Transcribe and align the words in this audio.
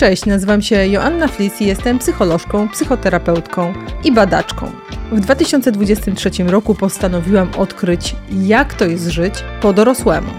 Cześć, 0.00 0.26
nazywam 0.26 0.62
się 0.62 0.86
Joanna 0.86 1.28
Flis 1.28 1.60
i 1.60 1.66
jestem 1.66 1.98
psycholożką, 1.98 2.68
psychoterapeutką 2.68 3.72
i 4.04 4.12
badaczką. 4.12 4.70
W 5.12 5.20
2023 5.20 6.30
roku 6.46 6.74
postanowiłam 6.74 7.48
odkryć, 7.58 8.16
jak 8.42 8.74
to 8.74 8.84
jest 8.84 9.06
żyć 9.06 9.34
po 9.60 9.72
dorosłemu. 9.72 10.30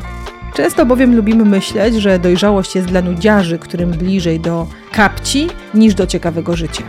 Często 0.54 0.86
bowiem 0.86 1.16
lubimy 1.16 1.46
myśleć, 1.46 1.96
że 1.96 2.20
dojrzałość 2.20 2.76
jest 2.76 2.88
dla 2.88 3.02
nudziarzy, 3.02 3.60
którym 3.60 3.92
bliżej 3.92 4.40
do 4.40 4.68
kapci 4.92 5.48
niż 5.74 5.94
do 5.94 6.08
ciekawego 6.08 6.56
życia. 6.56 6.84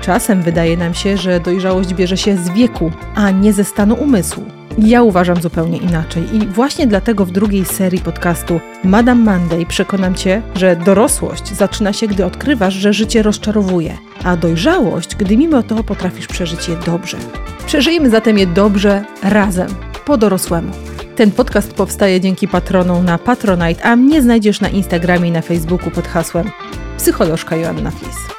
Czasem 0.00 0.42
wydaje 0.42 0.76
nam 0.76 0.94
się, 0.94 1.16
że 1.16 1.40
dojrzałość 1.40 1.94
bierze 1.94 2.16
się 2.16 2.36
z 2.36 2.50
wieku, 2.50 2.90
a 3.14 3.30
nie 3.30 3.52
ze 3.52 3.64
stanu 3.64 3.94
umysłu. 3.94 4.57
Ja 4.78 5.02
uważam 5.02 5.42
zupełnie 5.42 5.78
inaczej 5.78 6.36
i 6.36 6.46
właśnie 6.46 6.86
dlatego 6.86 7.24
w 7.24 7.30
drugiej 7.30 7.64
serii 7.64 8.00
podcastu 8.00 8.60
Madame 8.84 9.24
Monday 9.32 9.66
przekonam 9.66 10.14
Cię, 10.14 10.42
że 10.54 10.76
dorosłość 10.76 11.48
zaczyna 11.54 11.92
się, 11.92 12.06
gdy 12.06 12.24
odkrywasz, 12.24 12.74
że 12.74 12.92
życie 12.92 13.22
rozczarowuje, 13.22 13.98
a 14.24 14.36
dojrzałość, 14.36 15.16
gdy 15.16 15.36
mimo 15.36 15.62
to 15.62 15.84
potrafisz 15.84 16.26
przeżyć 16.26 16.68
je 16.68 16.76
dobrze. 16.86 17.18
Przeżyjmy 17.66 18.10
zatem 18.10 18.38
je 18.38 18.46
dobrze 18.46 19.04
razem, 19.22 19.68
po 20.04 20.16
dorosłemu. 20.16 20.72
Ten 21.16 21.30
podcast 21.30 21.74
powstaje 21.74 22.20
dzięki 22.20 22.48
patronom 22.48 23.04
na 23.04 23.18
Patronite, 23.18 23.84
a 23.84 23.96
mnie 23.96 24.22
znajdziesz 24.22 24.60
na 24.60 24.68
Instagramie 24.68 25.28
i 25.28 25.32
na 25.32 25.42
Facebooku 25.42 25.90
pod 25.90 26.08
hasłem 26.08 26.50
psycholożka 26.98 27.56
Joanna 27.56 27.90
Flis. 27.90 28.37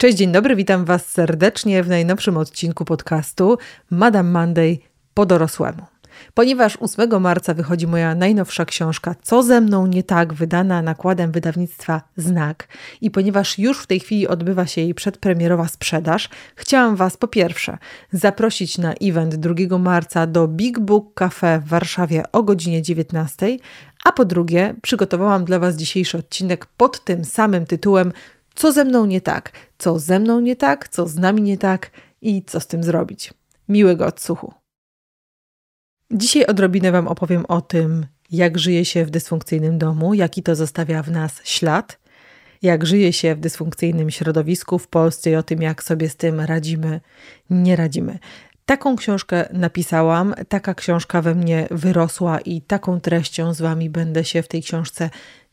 Cześć, 0.00 0.16
dzień 0.16 0.32
dobry, 0.32 0.56
witam 0.56 0.84
Was 0.84 1.06
serdecznie 1.06 1.82
w 1.82 1.88
najnowszym 1.88 2.36
odcinku 2.36 2.84
podcastu 2.84 3.58
Madame 3.90 4.30
Monday 4.30 4.78
po 5.14 5.26
dorosłemu. 5.26 5.82
Ponieważ 6.34 6.76
8 6.80 7.20
marca 7.20 7.54
wychodzi 7.54 7.86
moja 7.86 8.14
najnowsza 8.14 8.64
książka 8.64 9.14
Co 9.22 9.42
ze 9.42 9.60
mną 9.60 9.86
nie 9.86 10.02
tak, 10.02 10.34
wydana 10.34 10.82
nakładem 10.82 11.32
wydawnictwa 11.32 12.02
Znak 12.16 12.68
i 13.00 13.10
ponieważ 13.10 13.58
już 13.58 13.82
w 13.82 13.86
tej 13.86 14.00
chwili 14.00 14.28
odbywa 14.28 14.66
się 14.66 14.80
jej 14.80 14.94
przedpremierowa 14.94 15.68
sprzedaż, 15.68 16.28
chciałam 16.56 16.96
Was 16.96 17.16
po 17.16 17.28
pierwsze 17.28 17.78
zaprosić 18.12 18.78
na 18.78 18.94
event 19.02 19.34
2 19.34 19.78
marca 19.78 20.26
do 20.26 20.48
Big 20.48 20.78
Book 20.78 21.14
Cafe 21.14 21.60
w 21.64 21.68
Warszawie 21.68 22.22
o 22.32 22.42
godzinie 22.42 22.82
19, 22.82 23.56
a 24.04 24.12
po 24.12 24.24
drugie 24.24 24.74
przygotowałam 24.82 25.44
dla 25.44 25.58
Was 25.58 25.76
dzisiejszy 25.76 26.18
odcinek 26.18 26.66
pod 26.66 27.04
tym 27.04 27.24
samym 27.24 27.66
tytułem 27.66 28.12
co 28.60 28.72
ze 28.72 28.84
mną 28.84 29.06
nie 29.06 29.20
tak, 29.20 29.52
co 29.78 29.98
ze 29.98 30.18
mną 30.18 30.40
nie 30.40 30.56
tak, 30.56 30.88
co 30.88 31.08
z 31.08 31.16
nami 31.16 31.42
nie 31.42 31.58
tak 31.58 31.90
i 32.22 32.42
co 32.42 32.60
z 32.60 32.66
tym 32.66 32.84
zrobić. 32.84 33.34
Miłego 33.68 34.06
odsłuchu. 34.06 34.54
Dzisiaj 36.10 36.46
odrobinę 36.46 36.92
Wam 36.92 37.08
opowiem 37.08 37.46
o 37.46 37.60
tym, 37.60 38.06
jak 38.30 38.58
żyje 38.58 38.84
się 38.84 39.04
w 39.04 39.10
dysfunkcyjnym 39.10 39.78
domu, 39.78 40.14
jaki 40.14 40.42
to 40.42 40.54
zostawia 40.54 41.02
w 41.02 41.10
nas 41.10 41.40
ślad, 41.44 41.98
jak 42.62 42.86
żyje 42.86 43.12
się 43.12 43.34
w 43.34 43.40
dysfunkcyjnym 43.40 44.10
środowisku 44.10 44.78
w 44.78 44.88
Polsce 44.88 45.30
i 45.30 45.36
o 45.36 45.42
tym, 45.42 45.62
jak 45.62 45.82
sobie 45.82 46.08
z 46.08 46.16
tym 46.16 46.40
radzimy, 46.40 47.00
nie 47.50 47.76
radzimy. 47.76 48.18
Taką 48.66 48.96
książkę 48.96 49.48
napisałam, 49.52 50.34
taka 50.48 50.74
książka 50.74 51.22
we 51.22 51.34
mnie 51.34 51.66
wyrosła 51.70 52.40
i 52.40 52.62
taką 52.62 53.00
treścią 53.00 53.54
z 53.54 53.60
Wami 53.60 53.90
będę 53.90 54.24
się 54.24 54.42
w 54.42 54.48
tej 54.48 54.62
książce 54.62 55.10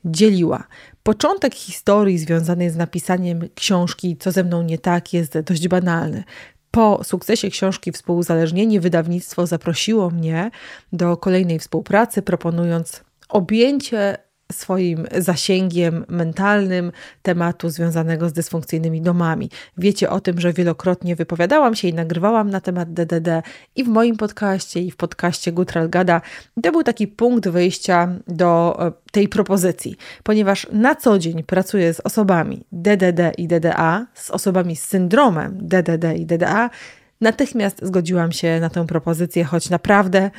dzieliła. 0.08 0.64
Początek 1.04 1.56
historii 1.56 2.18
związanej 2.18 2.70
z 2.70 2.76
napisaniem 2.76 3.50
książki 3.56 4.18
Co 4.18 4.32
ze 4.32 4.44
mną 4.44 4.64
nie 4.64 4.78
tak 4.78 5.14
jest 5.14 5.40
dość 5.40 5.68
banalny. 5.68 6.24
Po 6.72 7.04
sukcesie 7.04 7.50
książki 7.50 7.92
Współuzależnienie 7.92 8.82
wydawnictwo 8.82 9.48
zaprosiło 9.48 10.10
mnie 10.10 10.52
do 10.94 11.18
kolejnej 11.18 11.60
współpracy, 11.60 12.22
proponując 12.22 13.04
objęcie 13.30 14.18
swoim 14.52 15.08
zasięgiem 15.18 16.06
mentalnym 16.08 16.92
tematu 17.22 17.70
związanego 17.70 18.30
z 18.30 18.34
dysfunkcyjnymi 18.34 19.02
domami. 19.02 19.50
Wiecie 19.78 20.10
o 20.10 20.20
tym, 20.20 20.40
że 20.40 20.54
wielokrotnie 20.54 21.16
wypowiadałam 21.16 21.76
się 21.76 21.88
i 21.88 21.94
nagrywałam 21.94 22.50
na 22.50 22.62
temat 22.62 22.94
DDD 22.94 23.44
i 23.76 23.84
w 23.84 23.88
moim 23.88 24.18
podcaście, 24.18 24.82
i 24.82 24.92
w 24.92 24.96
podcaście 24.96 25.52
Gutral 25.52 25.90
Gada. 25.90 26.22
To 26.64 26.72
był 26.72 26.84
taki 26.84 27.08
punkt 27.08 27.50
wyjścia 27.50 28.10
do 28.28 28.78
e, 28.88 28.92
tej 29.12 29.28
propozycji, 29.28 29.96
ponieważ 30.24 30.68
na 30.72 30.96
co 30.96 31.20
dzień 31.20 31.44
pracuję 31.44 31.94
z 31.94 32.00
osobami 32.00 32.66
DDD 32.72 33.32
i 33.38 33.48
DDA, 33.48 34.08
z 34.14 34.32
osobami 34.32 34.76
z 34.76 34.84
syndromem 34.84 35.58
DDD 35.62 36.16
i 36.18 36.26
DDA, 36.26 36.70
Natychmiast 37.22 37.86
zgodziłam 37.86 38.32
się 38.32 38.60
na 38.60 38.70
tę 38.70 38.88
propozycję, 38.88 39.44
choć 39.44 39.70
naprawdę 39.70 40.32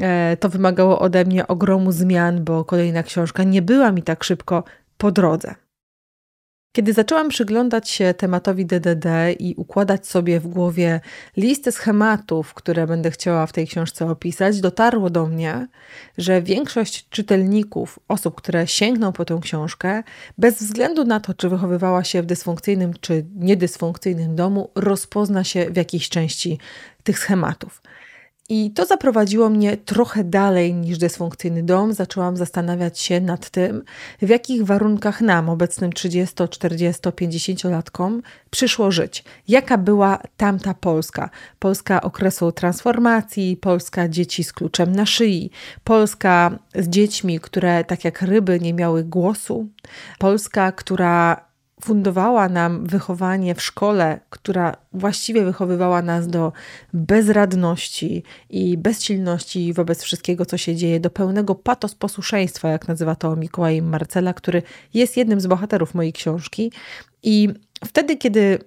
e, 0.00 0.36
to 0.40 0.48
wymagało 0.48 0.98
ode 0.98 1.24
mnie 1.24 1.46
ogromu 1.46 1.92
zmian, 1.92 2.44
bo 2.44 2.64
kolejna 2.64 3.02
książka 3.02 3.42
nie 3.42 3.62
była 3.62 3.92
mi 3.92 4.02
tak 4.02 4.24
szybko 4.24 4.64
po 4.98 5.12
drodze. 5.12 5.54
Kiedy 6.74 6.92
zaczęłam 6.92 7.28
przyglądać 7.28 7.90
się 7.90 8.14
tematowi 8.14 8.66
DDD 8.66 9.06
i 9.38 9.54
układać 9.56 10.06
sobie 10.06 10.40
w 10.40 10.46
głowie 10.46 11.00
listę 11.36 11.72
schematów, 11.72 12.54
które 12.54 12.86
będę 12.86 13.10
chciała 13.10 13.46
w 13.46 13.52
tej 13.52 13.66
książce 13.66 14.10
opisać, 14.10 14.60
dotarło 14.60 15.10
do 15.10 15.26
mnie, 15.26 15.66
że 16.18 16.42
większość 16.42 17.08
czytelników, 17.08 17.98
osób, 18.08 18.34
które 18.34 18.66
sięgną 18.66 19.12
po 19.12 19.24
tę 19.24 19.38
książkę, 19.42 20.02
bez 20.38 20.54
względu 20.62 21.04
na 21.04 21.20
to, 21.20 21.34
czy 21.34 21.48
wychowywała 21.48 22.04
się 22.04 22.22
w 22.22 22.26
dysfunkcyjnym 22.26 22.92
czy 23.00 23.24
niedysfunkcyjnym 23.34 24.36
domu, 24.36 24.70
rozpozna 24.74 25.44
się 25.44 25.70
w 25.70 25.76
jakiejś 25.76 26.08
części 26.08 26.58
tych 27.04 27.18
schematów. 27.18 27.82
I 28.48 28.70
to 28.70 28.86
zaprowadziło 28.86 29.50
mnie 29.50 29.76
trochę 29.76 30.24
dalej 30.24 30.74
niż 30.74 30.98
dysfunkcyjny 30.98 31.62
dom. 31.62 31.92
Zaczęłam 31.92 32.36
zastanawiać 32.36 33.00
się 33.00 33.20
nad 33.20 33.50
tym, 33.50 33.82
w 34.22 34.28
jakich 34.28 34.64
warunkach 34.64 35.20
nam, 35.20 35.48
obecnym 35.48 35.92
30, 35.92 36.34
40, 36.50 37.02
50-latkom, 37.02 38.20
przyszło 38.50 38.90
żyć. 38.90 39.24
Jaka 39.48 39.78
była 39.78 40.18
tamta 40.36 40.74
Polska? 40.74 41.30
Polska 41.58 42.00
okresu 42.02 42.52
transformacji, 42.52 43.56
Polska 43.56 44.08
dzieci 44.08 44.44
z 44.44 44.52
kluczem 44.52 44.96
na 44.96 45.06
szyi, 45.06 45.50
Polska 45.84 46.58
z 46.74 46.88
dziećmi, 46.88 47.40
które 47.40 47.84
tak 47.84 48.04
jak 48.04 48.22
ryby 48.22 48.60
nie 48.60 48.74
miały 48.74 49.04
głosu, 49.04 49.68
Polska, 50.18 50.72
która 50.72 51.43
fundowała 51.80 52.48
nam 52.48 52.86
wychowanie 52.86 53.54
w 53.54 53.62
szkole, 53.62 54.20
która 54.30 54.76
właściwie 54.92 55.44
wychowywała 55.44 56.02
nas 56.02 56.28
do 56.28 56.52
bezradności 56.92 58.22
i 58.50 58.78
bezsilności 58.78 59.72
wobec 59.72 60.02
wszystkiego, 60.02 60.46
co 60.46 60.56
się 60.56 60.76
dzieje, 60.76 61.00
do 61.00 61.10
pełnego 61.10 61.54
patos 61.54 61.94
posłuszeństwa, 61.94 62.68
jak 62.68 62.88
nazywa 62.88 63.14
to 63.14 63.36
Mikołaj 63.36 63.82
Marcela, 63.82 64.34
który 64.34 64.62
jest 64.94 65.16
jednym 65.16 65.40
z 65.40 65.46
bohaterów 65.46 65.94
mojej 65.94 66.12
książki. 66.12 66.72
I 67.22 67.48
wtedy, 67.84 68.16
kiedy 68.16 68.58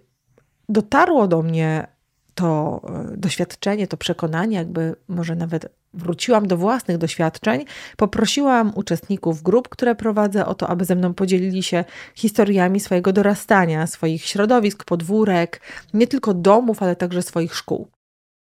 dotarło 0.70 1.28
do 1.28 1.42
mnie 1.42 1.88
to 2.36 2.82
e, 3.14 3.18
doświadczenie, 3.18 3.88
to 3.88 3.98
przekonanie, 3.98 4.58
jakby 4.58 4.96
może 5.08 5.36
nawet 5.36 5.70
wróciłam 5.98 6.48
do 6.48 6.58
własnych 6.58 6.98
doświadczeń, 6.98 7.66
poprosiłam 7.98 8.72
uczestników 8.76 9.44
grup, 9.44 9.70
które 9.70 9.96
prowadzę, 9.96 10.46
o 10.46 10.56
to, 10.56 10.68
aby 10.68 10.86
ze 10.86 10.96
mną 10.96 11.14
podzielili 11.14 11.64
się 11.64 11.86
historiami 12.16 12.80
swojego 12.80 13.14
dorastania, 13.14 13.88
swoich 13.88 14.26
środowisk, 14.26 14.84
podwórek, 14.84 15.62
nie 15.94 16.08
tylko 16.08 16.34
domów, 16.34 16.84
ale 16.84 16.96
także 16.96 17.22
swoich 17.22 17.56
szkół. 17.56 17.97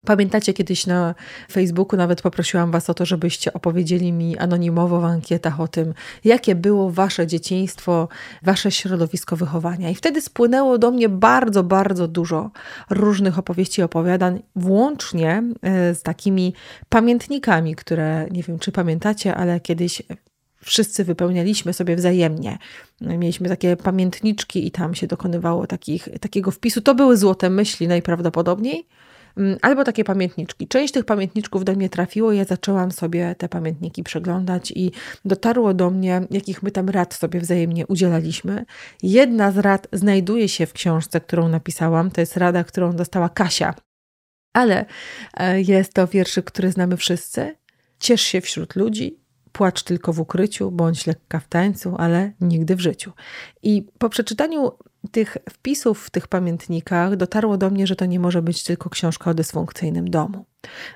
Pamiętacie 0.06 0.52
kiedyś 0.52 0.86
na 0.86 1.14
Facebooku 1.52 1.98
nawet 1.98 2.22
poprosiłam 2.22 2.70
Was 2.70 2.90
o 2.90 2.94
to, 2.94 3.06
żebyście 3.06 3.52
opowiedzieli 3.52 4.12
mi 4.12 4.38
anonimowo 4.38 5.00
w 5.00 5.04
ankietach 5.04 5.60
o 5.60 5.68
tym, 5.68 5.94
jakie 6.24 6.54
było 6.54 6.90
Wasze 6.90 7.26
dzieciństwo, 7.26 8.08
Wasze 8.42 8.70
środowisko 8.70 9.36
wychowania. 9.36 9.90
I 9.90 9.94
wtedy 9.94 10.20
spłynęło 10.20 10.78
do 10.78 10.90
mnie 10.90 11.08
bardzo, 11.08 11.62
bardzo 11.62 12.08
dużo 12.08 12.50
różnych 12.90 13.38
opowieści 13.38 13.80
i 13.80 13.84
opowiadań, 13.84 14.42
włącznie 14.56 15.42
e, 15.62 15.94
z 15.94 16.02
takimi 16.02 16.54
pamiętnikami, 16.88 17.74
które 17.74 18.26
nie 18.30 18.42
wiem, 18.42 18.58
czy 18.58 18.72
pamiętacie, 18.72 19.34
ale 19.34 19.60
kiedyś 19.60 20.02
wszyscy 20.62 21.04
wypełnialiśmy 21.04 21.72
sobie 21.72 21.96
wzajemnie. 21.96 22.58
Mieliśmy 23.00 23.48
takie 23.48 23.76
pamiętniczki 23.76 24.66
i 24.66 24.70
tam 24.70 24.94
się 24.94 25.06
dokonywało 25.06 25.66
takich, 25.66 26.08
takiego 26.20 26.50
wpisu. 26.50 26.80
To 26.80 26.94
były 26.94 27.16
złote 27.16 27.50
myśli 27.50 27.88
najprawdopodobniej. 27.88 28.86
Mm, 29.36 29.58
albo 29.62 29.84
takie 29.84 30.04
pamiętniczki. 30.04 30.68
Część 30.68 30.92
tych 30.94 31.04
pamiętniczków 31.04 31.64
do 31.64 31.72
mnie 31.72 31.88
trafiło, 31.88 32.32
ja 32.32 32.44
zaczęłam 32.44 32.92
sobie 32.92 33.34
te 33.38 33.48
pamiętniki 33.48 34.02
przeglądać 34.02 34.72
i 34.76 34.92
dotarło 35.24 35.74
do 35.74 35.90
mnie, 35.90 36.22
jakich 36.30 36.62
my 36.62 36.70
tam 36.70 36.88
rad 36.88 37.14
sobie 37.14 37.40
wzajemnie 37.40 37.86
udzielaliśmy. 37.86 38.64
Jedna 39.02 39.52
z 39.52 39.58
rad 39.58 39.88
znajduje 39.92 40.48
się 40.48 40.66
w 40.66 40.72
książce, 40.72 41.20
którą 41.20 41.48
napisałam. 41.48 42.10
To 42.10 42.20
jest 42.20 42.36
rada, 42.36 42.64
którą 42.64 42.92
dostała 42.92 43.28
Kasia. 43.28 43.74
Ale 44.52 44.84
e, 45.34 45.60
jest 45.60 45.94
to 45.94 46.06
wierszyk, 46.06 46.44
który 46.44 46.70
znamy 46.70 46.96
wszyscy. 46.96 47.56
Ciesz 47.98 48.20
się 48.20 48.40
wśród 48.40 48.76
ludzi, 48.76 49.19
płacz 49.52 49.82
tylko 49.82 50.12
w 50.12 50.20
ukryciu, 50.20 50.70
bądź 50.70 51.06
lekka 51.06 51.40
w 51.40 51.48
tańcu, 51.48 51.94
ale 51.98 52.32
nigdy 52.40 52.76
w 52.76 52.80
życiu. 52.80 53.12
I 53.62 53.86
po 53.98 54.08
przeczytaniu 54.08 54.72
tych 55.10 55.36
wpisów 55.50 56.06
w 56.06 56.10
tych 56.10 56.28
pamiętnikach 56.28 57.16
dotarło 57.16 57.56
do 57.56 57.70
mnie, 57.70 57.86
że 57.86 57.96
to 57.96 58.06
nie 58.06 58.20
może 58.20 58.42
być 58.42 58.64
tylko 58.64 58.90
książka 58.90 59.30
o 59.30 59.34
dysfunkcyjnym 59.34 60.10
domu. 60.10 60.44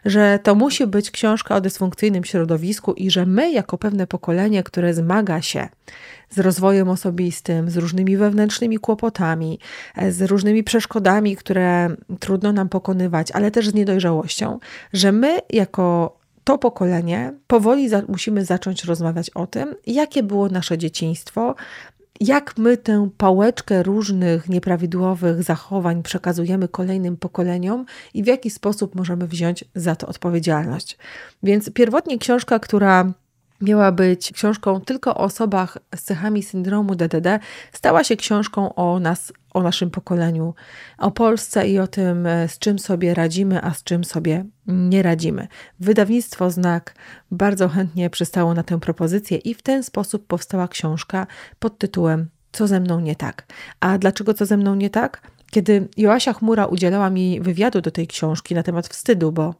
Że 0.04 0.38
to 0.42 0.54
musi 0.54 0.86
być 0.86 1.10
książka 1.10 1.56
o 1.56 1.60
dysfunkcyjnym 1.60 2.24
środowisku 2.24 2.92
i 2.92 3.10
że 3.10 3.26
my, 3.26 3.52
jako 3.52 3.78
pewne 3.78 4.06
pokolenie, 4.06 4.62
które 4.62 4.94
zmaga 4.94 5.42
się 5.42 5.68
z 6.30 6.38
rozwojem 6.38 6.88
osobistym, 6.88 7.70
z 7.70 7.76
różnymi 7.76 8.16
wewnętrznymi 8.16 8.78
kłopotami, 8.78 9.58
z 10.10 10.22
różnymi 10.22 10.64
przeszkodami, 10.64 11.36
które 11.36 11.96
trudno 12.20 12.52
nam 12.52 12.68
pokonywać, 12.68 13.32
ale 13.32 13.50
też 13.50 13.68
z 13.68 13.74
niedojrzałością, 13.74 14.58
że 14.92 15.12
my, 15.12 15.38
jako 15.50 16.16
to 16.44 16.58
pokolenie 16.58 17.32
powoli 17.46 17.88
za 17.88 18.02
musimy 18.08 18.44
zacząć 18.44 18.84
rozmawiać 18.84 19.30
o 19.30 19.46
tym, 19.46 19.74
jakie 19.86 20.22
było 20.22 20.48
nasze 20.48 20.78
dzieciństwo, 20.78 21.54
jak 22.20 22.58
my 22.58 22.76
tę 22.76 23.08
pałeczkę 23.16 23.82
różnych 23.82 24.48
nieprawidłowych 24.48 25.42
zachowań 25.42 26.02
przekazujemy 26.02 26.68
kolejnym 26.68 27.16
pokoleniom 27.16 27.84
i 28.14 28.22
w 28.22 28.26
jaki 28.26 28.50
sposób 28.50 28.94
możemy 28.94 29.26
wziąć 29.26 29.64
za 29.74 29.96
to 29.96 30.06
odpowiedzialność. 30.06 30.98
Więc 31.42 31.70
pierwotnie 31.70 32.18
książka, 32.18 32.58
która 32.58 33.12
miała 33.64 33.92
być 33.92 34.32
książką 34.32 34.80
tylko 34.80 35.14
o 35.14 35.18
osobach 35.18 35.78
z 35.96 36.02
cechami 36.02 36.42
syndromu 36.42 36.94
DDD, 36.94 37.40
stała 37.72 38.04
się 38.04 38.16
książką 38.16 38.74
o 38.74 39.00
nas, 39.00 39.32
o 39.54 39.62
naszym 39.62 39.90
pokoleniu, 39.90 40.54
o 40.98 41.10
Polsce 41.10 41.68
i 41.68 41.78
o 41.78 41.86
tym, 41.86 42.26
e, 42.26 42.48
z 42.48 42.58
czym 42.58 42.78
sobie 42.78 43.14
radzimy, 43.14 43.62
a 43.62 43.74
z 43.74 43.84
czym 43.84 44.04
sobie 44.04 44.44
nie 44.66 45.02
radzimy. 45.02 45.48
Wydawnictwo 45.80 46.50
Znak 46.50 46.94
bardzo 47.30 47.68
chętnie 47.68 48.10
przystało 48.10 48.54
na 48.54 48.62
tę 48.62 48.80
propozycję 48.80 49.36
i 49.38 49.54
w 49.54 49.62
ten 49.62 49.82
sposób 49.82 50.26
powstała 50.26 50.68
książka 50.68 51.26
pod 51.58 51.78
tytułem 51.78 52.28
Co 52.52 52.66
ze 52.66 52.80
mną 52.80 53.00
nie 53.00 53.16
tak? 53.16 53.46
A 53.80 53.98
dlaczego 53.98 54.34
co 54.34 54.46
ze 54.46 54.56
mną 54.56 54.74
nie 54.74 54.90
tak? 54.90 55.20
Kiedy 55.50 55.88
Joasia 55.96 56.32
Chmura 56.32 56.66
udzielała 56.66 57.10
mi 57.10 57.40
wywiadu 57.40 57.80
do 57.80 57.90
tej 57.90 58.06
książki 58.06 58.54
na 58.54 58.62
temat 58.62 58.88
wstydu, 58.88 59.32
bo 59.32 59.54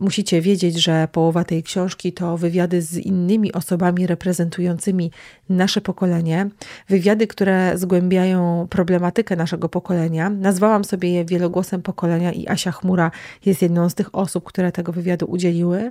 Musicie 0.00 0.40
wiedzieć, 0.40 0.82
że 0.82 1.08
połowa 1.12 1.44
tej 1.44 1.62
książki 1.62 2.12
to 2.12 2.36
wywiady 2.36 2.82
z 2.82 2.96
innymi 2.96 3.52
osobami 3.52 4.06
reprezentującymi 4.06 5.10
nasze 5.48 5.80
pokolenie, 5.80 6.50
wywiady, 6.88 7.26
które 7.26 7.78
zgłębiają 7.78 8.66
problematykę 8.70 9.36
naszego 9.36 9.68
pokolenia. 9.68 10.30
Nazwałam 10.30 10.84
sobie 10.84 11.12
je 11.12 11.24
wielogłosem 11.24 11.82
pokolenia 11.82 12.32
i 12.32 12.48
Asia 12.48 12.72
Chmura 12.72 13.10
jest 13.44 13.62
jedną 13.62 13.88
z 13.88 13.94
tych 13.94 14.14
osób, 14.14 14.44
które 14.44 14.72
tego 14.72 14.92
wywiadu 14.92 15.26
udzieliły. 15.26 15.90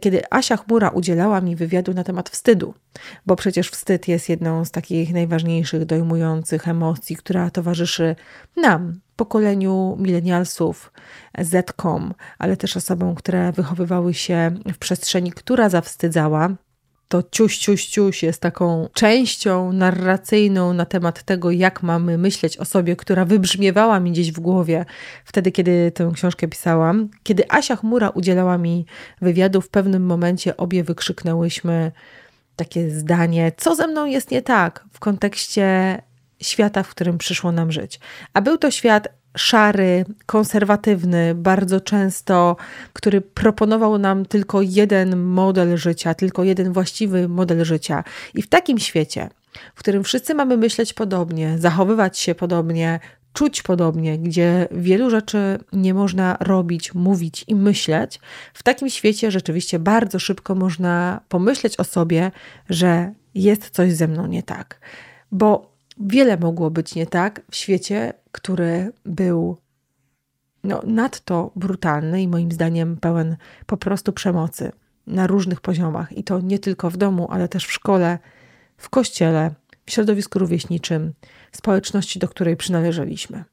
Kiedy 0.00 0.22
Asia 0.30 0.56
Chmura 0.56 0.88
udzielała 0.88 1.40
mi 1.40 1.56
wywiadu 1.56 1.94
na 1.94 2.04
temat 2.04 2.30
wstydu, 2.30 2.74
bo 3.26 3.36
przecież 3.36 3.70
wstyd 3.70 4.08
jest 4.08 4.28
jedną 4.28 4.64
z 4.64 4.70
takich 4.70 5.12
najważniejszych, 5.12 5.84
dojmujących 5.84 6.68
emocji, 6.68 7.16
która 7.16 7.50
towarzyszy 7.50 8.16
nam, 8.56 9.00
pokoleniu 9.16 9.96
milenialsów, 10.00 10.92
Zetkom, 11.38 12.14
ale 12.38 12.56
też 12.56 12.76
osobom, 12.76 13.14
które 13.14 13.52
wychowywały 13.52 14.14
się 14.14 14.54
w 14.72 14.78
przestrzeni, 14.78 15.32
która 15.32 15.68
zawstydzała, 15.68 16.50
to 17.08 17.22
ciuś, 17.30 17.58
ciuś, 17.58 17.86
ciuś 17.86 18.22
jest 18.22 18.40
taką 18.40 18.88
częścią 18.92 19.72
narracyjną 19.72 20.72
na 20.72 20.84
temat 20.86 21.22
tego, 21.22 21.50
jak 21.50 21.82
mamy 21.82 22.18
myśleć 22.18 22.56
o 22.56 22.64
sobie, 22.64 22.96
która 22.96 23.24
wybrzmiewała 23.24 24.00
mi 24.00 24.12
gdzieś 24.12 24.32
w 24.32 24.40
głowie 24.40 24.84
wtedy, 25.24 25.52
kiedy 25.52 25.92
tę 25.94 26.10
książkę 26.14 26.48
pisałam. 26.48 27.08
Kiedy 27.22 27.50
Asia 27.50 27.76
Chmura 27.76 28.08
udzielała 28.08 28.58
mi 28.58 28.86
wywiadu, 29.20 29.60
w 29.60 29.68
pewnym 29.68 30.06
momencie 30.06 30.56
obie 30.56 30.84
wykrzyknęłyśmy 30.84 31.92
takie 32.56 32.90
zdanie, 32.90 33.52
co 33.56 33.74
ze 33.74 33.86
mną 33.86 34.06
jest 34.06 34.30
nie 34.30 34.42
tak 34.42 34.84
w 34.92 35.00
kontekście 35.00 35.98
świata, 36.42 36.82
w 36.82 36.88
którym 36.88 37.18
przyszło 37.18 37.52
nam 37.52 37.72
żyć. 37.72 38.00
A 38.32 38.40
był 38.40 38.58
to 38.58 38.70
świat 38.70 39.08
szary, 39.36 40.04
konserwatywny, 40.26 41.34
bardzo 41.34 41.80
często, 41.80 42.56
który 42.92 43.20
proponował 43.20 43.98
nam 43.98 44.26
tylko 44.26 44.62
jeden 44.62 45.16
model 45.16 45.76
życia, 45.76 46.14
tylko 46.14 46.44
jeden 46.44 46.72
właściwy 46.72 47.28
model 47.28 47.64
życia. 47.64 48.04
I 48.34 48.42
w 48.42 48.48
takim 48.48 48.78
świecie, 48.78 49.28
w 49.74 49.78
którym 49.78 50.04
wszyscy 50.04 50.34
mamy 50.34 50.56
myśleć 50.56 50.92
podobnie, 50.92 51.58
zachowywać 51.58 52.18
się 52.18 52.34
podobnie, 52.34 53.00
czuć 53.32 53.62
podobnie, 53.62 54.18
gdzie 54.18 54.68
wielu 54.70 55.10
rzeczy 55.10 55.58
nie 55.72 55.94
można 55.94 56.36
robić, 56.40 56.94
mówić 56.94 57.44
i 57.48 57.54
myśleć, 57.54 58.20
w 58.54 58.62
takim 58.62 58.90
świecie 58.90 59.30
rzeczywiście 59.30 59.78
bardzo 59.78 60.18
szybko 60.18 60.54
można 60.54 61.20
pomyśleć 61.28 61.76
o 61.76 61.84
sobie, 61.84 62.30
że 62.70 63.12
jest 63.34 63.70
coś 63.70 63.92
ze 63.92 64.08
mną 64.08 64.26
nie 64.26 64.42
tak. 64.42 64.80
Bo 65.32 65.75
wiele 66.00 66.36
mogło 66.36 66.70
być 66.70 66.94
nie 66.94 67.06
tak 67.06 67.42
w 67.50 67.56
świecie, 67.56 68.12
który 68.32 68.92
był 69.04 69.56
no, 70.64 70.82
nadto 70.86 71.52
brutalny 71.56 72.22
i 72.22 72.28
moim 72.28 72.52
zdaniem 72.52 72.96
pełen 72.96 73.36
po 73.66 73.76
prostu 73.76 74.12
przemocy 74.12 74.72
na 75.06 75.26
różnych 75.26 75.60
poziomach. 75.60 76.12
I 76.12 76.24
to 76.24 76.40
nie 76.40 76.58
tylko 76.58 76.90
w 76.90 76.96
domu, 76.96 77.28
ale 77.30 77.48
też 77.48 77.66
w 77.66 77.72
szkole, 77.72 78.18
w 78.76 78.90
kościele, 78.90 79.54
w 79.86 79.92
środowisku 79.92 80.38
rówieśniczym, 80.38 81.12
społeczności, 81.52 82.18
do 82.18 82.28
której 82.28 82.56
przynależeliśmy. 82.56 83.44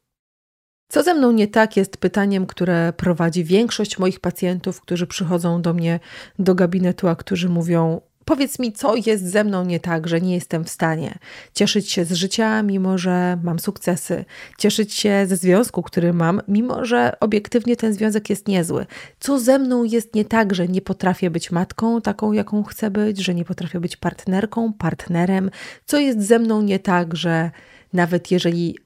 Co 0.87 1.03
ze 1.03 1.13
mną 1.13 1.31
nie 1.31 1.47
tak 1.47 1.77
jest 1.77 1.97
pytaniem, 1.97 2.45
które 2.45 2.93
prowadzi 2.97 3.43
większość 3.43 3.99
moich 3.99 4.19
pacjentów, 4.19 4.81
którzy 4.81 5.07
przychodzą 5.07 5.61
do 5.61 5.73
mnie 5.73 5.99
do 6.39 6.55
gabinetu, 6.55 7.07
a 7.07 7.15
którzy 7.15 7.49
mówią: 7.49 8.01
Powiedz 8.25 8.59
mi, 8.59 8.73
co 8.73 8.95
jest 9.05 9.31
ze 9.31 9.43
mną 9.43 9.65
nie 9.65 9.79
tak, 9.79 10.07
że 10.07 10.21
nie 10.21 10.33
jestem 10.33 10.63
w 10.63 10.69
stanie 10.69 11.17
cieszyć 11.53 11.91
się 11.91 12.05
z 12.05 12.11
życia, 12.11 12.63
mimo 12.63 12.97
że 12.97 13.37
mam 13.43 13.59
sukcesy, 13.59 14.25
cieszyć 14.57 14.93
się 14.93 15.25
ze 15.27 15.37
związku, 15.37 15.83
który 15.83 16.13
mam, 16.13 16.41
mimo 16.47 16.85
że 16.85 17.19
obiektywnie 17.19 17.75
ten 17.75 17.93
związek 17.93 18.29
jest 18.29 18.47
niezły. 18.47 18.85
Co 19.19 19.39
ze 19.39 19.59
mną 19.59 19.83
jest 19.83 20.15
nie 20.15 20.25
tak, 20.25 20.55
że 20.55 20.67
nie 20.67 20.81
potrafię 20.81 21.29
być 21.29 21.51
matką 21.51 22.01
taką, 22.01 22.31
jaką 22.31 22.63
chcę 22.63 22.91
być, 22.91 23.19
że 23.19 23.35
nie 23.35 23.45
potrafię 23.45 23.79
być 23.79 23.97
partnerką, 23.97 24.73
partnerem? 24.73 25.51
Co 25.85 25.97
jest 25.97 26.21
ze 26.21 26.39
mną 26.39 26.61
nie 26.61 26.79
tak, 26.79 27.15
że 27.15 27.51
nawet 27.93 28.31
jeżeli 28.31 28.77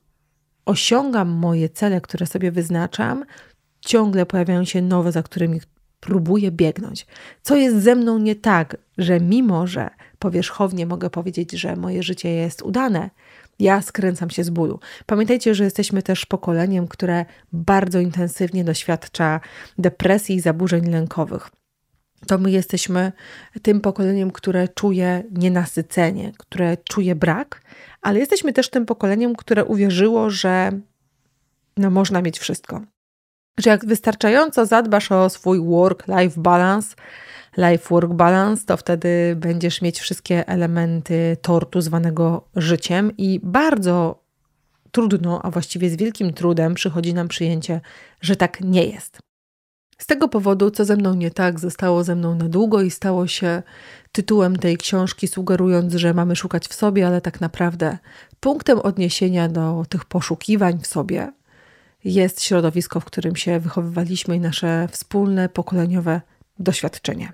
osiągam 0.66 1.30
moje 1.30 1.69
cele, 1.69 2.01
które 2.01 2.25
sobie 2.25 2.51
wyznaczam, 2.51 3.25
ciągle 3.80 4.25
pojawiają 4.25 4.66
się 4.66 4.81
nowe, 4.81 5.12
za 5.12 5.24
którymi 5.24 5.60
próbuję 6.07 6.51
biegnąć. 6.51 7.07
Co 7.42 7.56
jest 7.56 7.83
ze 7.83 7.95
mną 7.95 8.18
nie 8.18 8.36
tak, 8.36 8.77
że 8.98 9.19
mimo, 9.19 9.68
że 9.68 9.89
powierzchownie 10.19 10.86
mogę 10.86 11.09
powiedzieć, 11.09 11.51
że 11.51 11.75
moje 11.75 12.04
życie 12.04 12.30
jest 12.30 12.62
udane, 12.62 13.09
ja 13.59 13.81
skręcam 13.81 14.30
się 14.30 14.44
z 14.44 14.50
bólu. 14.50 14.80
Pamiętajcie, 15.06 15.56
że 15.56 15.63
jesteśmy 15.63 16.04
też 16.04 16.25
pokoleniem, 16.25 16.88
które 16.88 17.25
bardzo 17.54 18.00
intensywnie 18.00 18.63
doświadcza 18.63 19.39
depresji 19.77 20.36
i 20.36 20.39
zaburzeń 20.39 20.89
lękowych. 20.89 21.50
To 22.27 22.38
my 22.38 22.51
jesteśmy 22.51 23.12
tym 23.62 23.81
pokoleniem, 23.81 24.31
które 24.31 24.68
czuje 24.68 25.24
nienasycenie, 25.31 26.31
które 26.38 26.77
czuje 26.77 27.15
brak, 27.15 27.62
ale 28.01 28.19
jesteśmy 28.19 28.54
też 28.54 28.69
tym 28.69 28.86
pokoleniem, 28.86 29.36
które 29.36 29.65
uwierzyło, 29.65 30.30
że 30.30 30.71
no, 31.78 31.90
można 31.92 32.21
mieć 32.21 32.40
wszystko 32.40 32.81
że 33.57 33.69
jak 33.69 33.85
wystarczająco 33.85 34.66
zadbasz 34.66 35.11
o 35.11 35.30
swój 35.30 35.59
work-life 35.59 36.42
balance, 36.42 36.95
life-work 37.57 38.14
balance, 38.14 38.66
to 38.66 38.78
wtedy 38.78 39.35
będziesz 39.35 39.81
mieć 39.81 39.99
wszystkie 39.99 40.47
elementy 40.47 41.37
tortu 41.42 41.81
zwanego 41.81 42.47
życiem 42.56 43.18
i 43.18 43.40
bardzo 43.44 44.23
trudno, 44.92 45.42
a 45.44 45.52
właściwie 45.52 45.90
z 45.90 45.95
wielkim 45.95 46.33
trudem 46.33 46.73
przychodzi 46.73 47.14
nam 47.14 47.28
przyjęcie, 47.28 47.81
że 48.21 48.35
tak 48.35 48.61
nie 48.61 48.83
jest. 48.83 49.19
Z 49.97 50.06
tego 50.06 50.28
powodu, 50.28 50.71
co 50.71 50.85
ze 50.85 50.95
mną 50.95 51.14
nie 51.14 51.31
tak, 51.31 51.59
zostało 51.59 52.04
ze 52.04 52.16
mną 52.16 52.35
na 52.35 52.49
długo 52.49 52.81
i 52.81 52.92
stało 52.92 53.28
się 53.28 53.64
tytułem 54.11 54.56
tej 54.56 54.78
książki, 54.78 55.28
sugerując, 55.28 55.94
że 55.94 56.14
mamy 56.14 56.35
szukać 56.35 56.68
w 56.68 56.73
sobie, 56.73 57.07
ale 57.07 57.21
tak 57.21 57.42
naprawdę 57.42 57.97
punktem 58.40 58.80
odniesienia 58.80 59.49
do 59.49 59.85
tych 59.90 60.06
poszukiwań 60.06 60.80
w 60.80 60.87
sobie 60.87 61.31
jest 62.14 62.44
środowisko, 62.44 62.99
w 62.99 63.06
którym 63.06 63.35
się 63.35 63.59
wychowywaliśmy 63.59 64.35
i 64.35 64.40
nasze 64.40 64.87
wspólne 64.92 65.49
pokoleniowe 65.49 66.21
doświadczenie. 66.59 67.33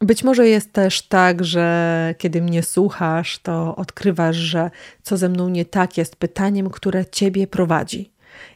Być 0.00 0.24
może 0.24 0.48
jest 0.48 0.72
też 0.72 1.02
tak, 1.02 1.44
że 1.44 2.14
kiedy 2.18 2.42
mnie 2.42 2.62
słuchasz, 2.62 3.38
to 3.38 3.76
odkrywasz, 3.76 4.36
że 4.36 4.70
co 5.02 5.16
ze 5.16 5.28
mną 5.28 5.48
nie 5.48 5.64
tak 5.64 5.96
jest 5.96 6.16
pytaniem, 6.16 6.70
które 6.70 7.06
ciebie 7.06 7.46
prowadzi. 7.46 8.12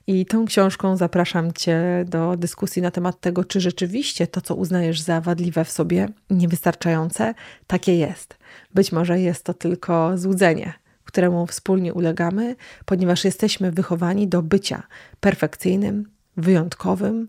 I 0.07 0.27
tą 0.27 0.47
książką 0.47 0.97
zapraszam 0.97 1.53
Cię 1.53 2.05
do 2.09 2.37
dyskusji 2.37 2.83
na 2.83 2.91
temat 2.91 3.21
tego, 3.21 3.45
czy 3.45 3.61
rzeczywiście 3.61 4.27
to, 4.27 4.41
co 4.41 4.55
uznajesz 4.55 5.01
za 5.01 5.21
wadliwe 5.21 5.65
w 5.65 5.71
sobie, 5.71 6.09
niewystarczające, 6.31 7.35
takie 7.67 7.97
jest. 7.97 8.39
Być 8.75 8.93
może 8.93 9.21
jest 9.21 9.45
to 9.45 9.55
tylko 9.55 10.19
złudzenie, 10.19 10.73
któremu 11.11 11.47
wspólnie 11.47 11.95
ulegamy, 11.95 12.57
ponieważ 12.85 13.25
jesteśmy 13.25 13.73
wychowani 13.73 14.29
do 14.29 14.43
bycia 14.43 14.83
perfekcyjnym, 15.21 16.11
wyjątkowym, 16.37 17.29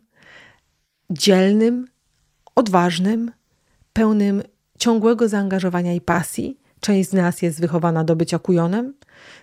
dzielnym, 1.10 1.88
odważnym, 2.56 3.32
pełnym 3.94 4.44
ciągłego 4.80 5.28
zaangażowania 5.28 5.94
i 5.94 6.02
pasji. 6.02 6.58
Część 6.80 7.10
z 7.10 7.14
nas 7.14 7.42
jest 7.42 7.62
wychowana 7.62 8.04
do 8.04 8.16
bycia 8.16 8.40
kujonem, 8.40 8.94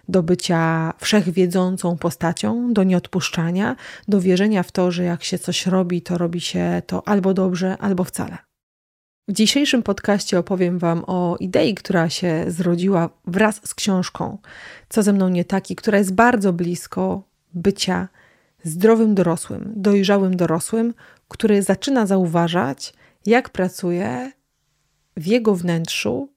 do 0.08 0.22
bycia 0.22 0.92
wszechwiedzącą 0.98 1.96
postacią, 1.96 2.72
do 2.72 2.84
nieodpuszczania, 2.84 3.76
do 4.08 4.20
wierzenia 4.20 4.62
w 4.62 4.72
to, 4.72 4.90
że 4.90 5.04
jak 5.04 5.24
się 5.24 5.38
coś 5.38 5.66
robi, 5.66 6.02
to 6.02 6.18
robi 6.18 6.40
się 6.40 6.82
to 6.86 7.08
albo 7.08 7.34
dobrze, 7.34 7.78
albo 7.78 8.04
wcale. 8.04 8.47
W 9.28 9.32
dzisiejszym 9.32 9.82
podcaście 9.82 10.38
opowiem 10.38 10.78
Wam 10.78 11.04
o 11.06 11.36
idei, 11.40 11.74
która 11.74 12.10
się 12.10 12.44
zrodziła 12.46 13.10
wraz 13.26 13.60
z 13.64 13.74
książką 13.74 14.38
Co 14.88 15.02
ze 15.02 15.12
mną 15.12 15.28
nie 15.28 15.44
taki, 15.44 15.76
która 15.76 15.98
jest 15.98 16.14
bardzo 16.14 16.52
blisko 16.52 17.22
bycia 17.54 18.08
zdrowym 18.64 19.14
dorosłym, 19.14 19.72
dojrzałym 19.76 20.36
dorosłym, 20.36 20.94
który 21.28 21.62
zaczyna 21.62 22.06
zauważać, 22.06 22.94
jak 23.26 23.50
pracuje 23.50 24.32
w 25.16 25.26
jego 25.26 25.54
wnętrzu 25.54 26.32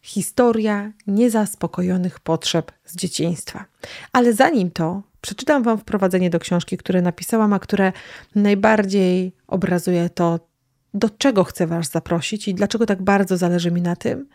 historia 0.00 0.92
niezaspokojonych 1.06 2.20
potrzeb 2.20 2.72
z 2.84 2.96
dzieciństwa. 2.96 3.64
Ale 4.12 4.32
zanim 4.32 4.70
to, 4.70 5.02
przeczytam 5.20 5.62
Wam 5.62 5.78
wprowadzenie 5.78 6.30
do 6.30 6.38
książki, 6.38 6.76
które 6.76 7.02
napisałam, 7.02 7.52
a 7.52 7.58
które 7.58 7.92
najbardziej 8.34 9.32
obrazuje 9.46 10.10
to, 10.10 10.48
do 10.94 11.10
czego 11.10 11.44
chcę 11.44 11.66
Was 11.66 11.90
zaprosić 11.90 12.48
i 12.48 12.54
dlaczego 12.54 12.86
tak 12.86 13.02
bardzo 13.02 13.36
zależy 13.36 13.70
mi 13.70 13.82
na 13.82 13.96
tym, 13.96 14.28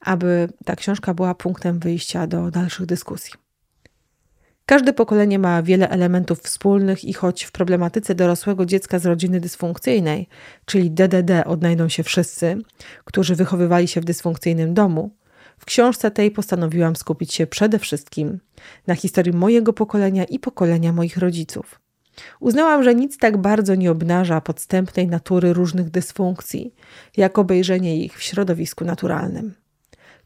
aby 0.00 0.48
ta 0.64 0.76
książka 0.76 1.14
była 1.14 1.34
punktem 1.34 1.78
wyjścia 1.78 2.26
do 2.26 2.50
dalszych 2.50 2.86
dyskusji. 2.86 3.32
Każde 4.66 4.92
pokolenie 4.92 5.38
ma 5.38 5.62
wiele 5.62 5.88
elementów 5.88 6.40
wspólnych 6.40 7.04
i 7.04 7.12
choć 7.12 7.44
w 7.44 7.52
problematyce 7.52 8.14
dorosłego 8.14 8.66
dziecka 8.66 8.98
z 8.98 9.06
rodziny 9.06 9.40
dysfunkcyjnej, 9.40 10.28
czyli 10.64 10.90
DDD, 10.90 11.44
odnajdą 11.46 11.88
się 11.88 12.02
wszyscy, 12.02 12.58
którzy 13.04 13.34
wychowywali 13.34 13.88
się 13.88 14.00
w 14.00 14.04
dysfunkcyjnym 14.04 14.74
domu, 14.74 15.10
w 15.58 15.64
książce 15.64 16.10
tej 16.10 16.30
postanowiłam 16.30 16.96
skupić 16.96 17.34
się 17.34 17.46
przede 17.46 17.78
wszystkim 17.78 18.40
na 18.86 18.94
historii 18.94 19.32
mojego 19.32 19.72
pokolenia 19.72 20.24
i 20.24 20.38
pokolenia 20.38 20.92
moich 20.92 21.16
rodziców. 21.16 21.80
Uznałam, 22.40 22.82
że 22.82 22.94
nic 22.94 23.18
tak 23.18 23.36
bardzo 23.36 23.74
nie 23.74 23.90
obnaża 23.90 24.40
podstępnej 24.40 25.06
natury 25.06 25.52
różnych 25.52 25.90
dysfunkcji, 25.90 26.74
jak 27.16 27.38
obejrzenie 27.38 28.04
ich 28.04 28.18
w 28.18 28.22
środowisku 28.22 28.84
naturalnym. 28.84 29.54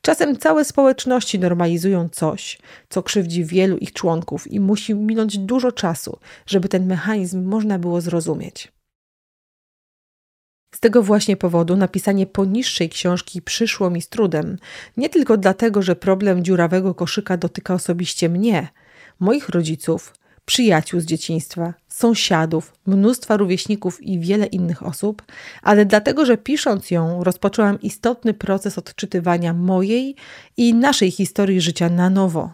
Czasem 0.02 0.36
całe 0.36 0.64
społeczności 0.64 1.38
normalizują 1.38 2.08
coś, 2.08 2.58
co 2.88 3.02
krzywdzi 3.02 3.44
wielu 3.44 3.76
ich 3.76 3.92
członków 3.92 4.50
i 4.50 4.60
musi 4.60 4.94
minąć 4.94 5.38
dużo 5.38 5.72
czasu, 5.72 6.18
żeby 6.46 6.68
ten 6.68 6.86
mechanizm 6.86 7.44
można 7.44 7.78
było 7.78 8.00
zrozumieć. 8.00 8.72
Z 10.74 10.80
tego 10.80 11.02
właśnie 11.02 11.36
powodu 11.36 11.76
napisanie 11.76 12.26
poniższej 12.26 12.88
książki 12.88 13.42
przyszło 13.42 13.90
mi 13.90 14.02
z 14.02 14.08
trudem. 14.08 14.58
Nie 14.96 15.08
tylko 15.08 15.36
dlatego, 15.36 15.82
że 15.82 15.96
problem 15.96 16.44
dziurawego 16.44 16.94
koszyka 16.94 17.36
dotyka 17.36 17.74
osobiście 17.74 18.28
mnie, 18.28 18.68
moich 19.20 19.48
rodziców, 19.48 20.14
przyjaciół 20.44 21.00
z 21.00 21.04
dzieciństwa, 21.04 21.74
sąsiadów, 21.88 22.72
mnóstwa 22.86 23.36
rówieśników 23.36 24.02
i 24.02 24.20
wiele 24.20 24.46
innych 24.46 24.82
osób, 24.82 25.22
ale 25.62 25.86
dlatego, 25.86 26.26
że 26.26 26.36
pisząc 26.38 26.90
ją, 26.90 27.24
rozpoczęłam 27.24 27.80
istotny 27.80 28.34
proces 28.34 28.78
odczytywania 28.78 29.54
mojej 29.54 30.16
i 30.56 30.74
naszej 30.74 31.10
historii 31.10 31.60
życia 31.60 31.88
na 31.88 32.10
nowo. 32.10 32.50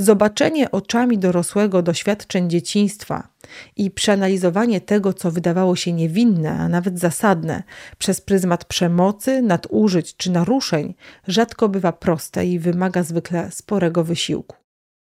Zobaczenie 0.00 0.70
oczami 0.70 1.18
dorosłego 1.18 1.82
doświadczeń 1.82 2.50
dzieciństwa 2.50 3.28
i 3.76 3.90
przeanalizowanie 3.90 4.80
tego, 4.80 5.12
co 5.12 5.30
wydawało 5.30 5.76
się 5.76 5.92
niewinne, 5.92 6.50
a 6.50 6.68
nawet 6.68 6.98
zasadne, 6.98 7.62
przez 7.98 8.20
pryzmat 8.20 8.64
przemocy, 8.64 9.42
nadużyć 9.42 10.16
czy 10.16 10.30
naruszeń, 10.30 10.94
rzadko 11.26 11.68
bywa 11.68 11.92
proste 11.92 12.46
i 12.46 12.58
wymaga 12.58 13.02
zwykle 13.02 13.50
sporego 13.50 14.04
wysiłku. 14.04 14.56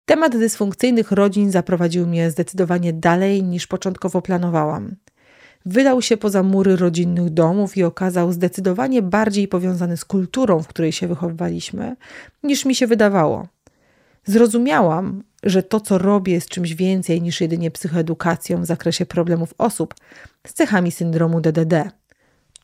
Temat 0.06 0.36
dysfunkcyjnych 0.36 1.12
rodzin 1.12 1.50
zaprowadził 1.50 2.06
mnie 2.06 2.30
zdecydowanie 2.30 2.92
dalej 2.92 3.42
niż 3.42 3.66
początkowo 3.66 4.22
planowałam. 4.22 4.96
Wydał 5.66 6.02
się 6.02 6.16
poza 6.16 6.42
mury 6.42 6.76
rodzinnych 6.76 7.30
domów 7.30 7.76
i 7.76 7.84
okazał 7.84 8.32
zdecydowanie 8.32 9.02
bardziej 9.02 9.48
powiązany 9.48 9.96
z 9.96 10.04
kulturą, 10.04 10.62
w 10.62 10.68
której 10.68 10.92
się 10.92 11.08
wychowywaliśmy, 11.08 11.96
niż 12.42 12.64
mi 12.64 12.74
się 12.74 12.86
wydawało. 12.86 13.48
Zrozumiałam, 14.24 15.22
że 15.42 15.62
to, 15.62 15.80
co 15.80 15.98
robię, 15.98 16.32
jest 16.32 16.48
czymś 16.48 16.74
więcej 16.74 17.22
niż 17.22 17.40
jedynie 17.40 17.70
psychoedukacją 17.70 18.62
w 18.62 18.66
zakresie 18.66 19.06
problemów 19.06 19.54
osób 19.58 19.94
z 20.46 20.52
cechami 20.52 20.92
syndromu 20.92 21.40
DDD. 21.40 21.90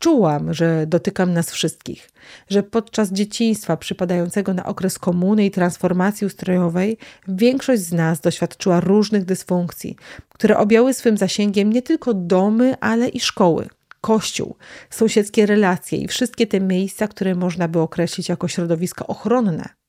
Czułam, 0.01 0.55
że 0.55 0.87
dotykam 0.87 1.33
nas 1.33 1.51
wszystkich, 1.51 2.11
że 2.49 2.63
podczas 2.63 3.13
dzieciństwa 3.13 3.77
przypadającego 3.77 4.55
na 4.55 4.67
okres 4.67 4.99
komuny 4.99 5.45
i 5.47 5.51
transformacji 5.51 6.27
ustrojowej 6.27 6.99
większość 7.29 7.83
z 7.83 7.93
nas 7.93 8.21
doświadczyła 8.21 8.81
różnych 8.81 9.25
dysfunkcji, 9.25 9.97
które 10.29 10.59
objęły 10.59 10.95
swym 10.95 11.17
zasięgiem 11.17 11.73
nie 11.73 11.83
tylko 11.83 12.15
domy, 12.15 12.75
ale 12.81 13.09
i 13.09 13.21
szkoły, 13.21 13.69
kościół, 14.01 14.57
sąsiedzkie 14.91 15.47
relacje 15.47 15.99
i 15.99 16.09
wszystkie 16.09 16.47
te 16.47 16.61
miejsca, 16.61 17.09
które 17.09 17.35
można 17.35 17.69
by 17.69 17.81
określić 17.81 18.29
jako 18.29 18.49
środowiska 18.49 19.07
ochronne. 19.07 19.80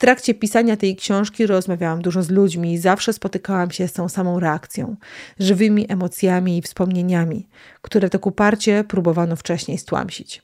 Trakcie 0.00 0.34
pisania 0.34 0.76
tej 0.76 0.96
książki 0.96 1.46
rozmawiałam 1.46 2.02
dużo 2.02 2.22
z 2.22 2.30
ludźmi 2.30 2.72
i 2.72 2.78
zawsze 2.78 3.12
spotykałam 3.12 3.70
się 3.70 3.88
z 3.88 3.92
tą 3.92 4.08
samą 4.08 4.40
reakcją, 4.40 4.96
żywymi 5.38 5.92
emocjami 5.92 6.58
i 6.58 6.62
wspomnieniami, 6.62 7.48
które 7.82 8.10
tak 8.10 8.26
uparcie 8.26 8.84
próbowano 8.84 9.36
wcześniej 9.36 9.78
stłamsić. 9.78 10.42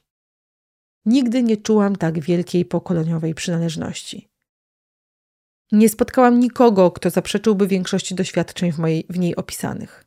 Nigdy 1.06 1.42
nie 1.42 1.56
czułam 1.56 1.96
tak 1.96 2.20
wielkiej 2.20 2.64
pokoleniowej 2.64 3.34
przynależności. 3.34 4.28
Nie 5.72 5.88
spotkałam 5.88 6.40
nikogo, 6.40 6.90
kto 6.90 7.10
zaprzeczyłby 7.10 7.66
większości 7.66 8.14
doświadczeń 8.14 8.72
w, 8.72 8.78
mojej, 8.78 9.06
w 9.10 9.18
niej 9.18 9.36
opisanych. 9.36 10.04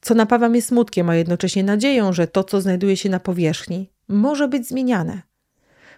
Co 0.00 0.14
napawa 0.14 0.48
mnie 0.48 0.62
smutkiem, 0.62 1.10
a 1.10 1.14
jednocześnie 1.14 1.64
nadzieją, 1.64 2.12
że 2.12 2.26
to, 2.26 2.44
co 2.44 2.60
znajduje 2.60 2.96
się 2.96 3.08
na 3.08 3.20
powierzchni, 3.20 3.90
może 4.08 4.48
być 4.48 4.68
zmieniane– 4.68 5.22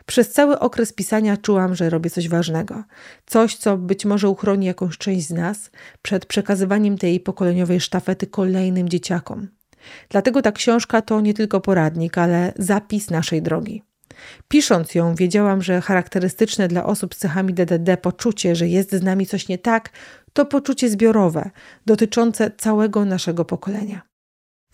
przez 0.07 0.33
cały 0.33 0.59
okres 0.59 0.93
pisania 0.93 1.37
czułam, 1.37 1.75
że 1.75 1.91
robię 1.91 2.11
coś 2.11 2.29
ważnego. 2.29 2.85
Coś, 3.27 3.57
co 3.57 3.77
być 3.77 4.05
może 4.05 4.29
uchroni 4.29 4.67
jakąś 4.67 4.99
część 4.99 5.27
z 5.27 5.31
nas 5.31 5.71
przed 6.03 6.27
przekazywaniem 6.27 6.99
tej 6.99 7.21
pokoleniowej 7.21 7.81
sztafety 7.81 8.27
kolejnym 8.27 8.89
dzieciakom. 8.89 9.49
Dlatego 10.09 10.43
ta 10.43 10.53
książka 10.53 11.03
to 11.03 11.21
nie 11.21 11.35
tylko 11.35 11.61
poradnik, 11.61 12.19
ale 12.19 12.53
zapis 12.57 13.11
naszej 13.11 13.43
drogi. 13.43 13.83
Pisząc 14.49 14.95
ją, 14.95 15.15
wiedziałam, 15.15 15.63
że 15.63 15.81
charakterystyczne 15.81 16.69
dla 16.69 16.85
osób 16.85 17.15
z 17.15 17.19
cechami 17.19 17.55
DDD 17.55 17.97
poczucie, 18.03 18.57
że 18.57 18.69
jest 18.69 18.91
z 18.91 19.03
nami 19.03 19.27
coś 19.27 19.49
nie 19.49 19.59
tak, 19.59 19.91
to 20.33 20.47
poczucie 20.47 20.91
zbiorowe, 20.91 21.51
dotyczące 21.87 22.51
całego 22.59 23.05
naszego 23.05 23.45
pokolenia. 23.45 24.03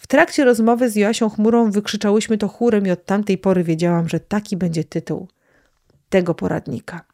W 0.03 0.07
trakcie 0.07 0.45
rozmowy 0.45 0.91
z 0.91 0.97
Joasią 0.97 1.29
Chmurą 1.31 1.71
wykrzyczałyśmy 1.71 2.39
to 2.39 2.49
chórem 2.49 2.87
i 2.87 2.91
od 2.91 3.05
tamtej 3.05 3.39
pory 3.39 3.65
wiedziałam, 3.65 4.09
że 4.09 4.21
taki 4.21 4.57
będzie 4.57 4.85
tytuł 4.85 5.29
tego 6.09 6.35
poradnika. 6.35 7.05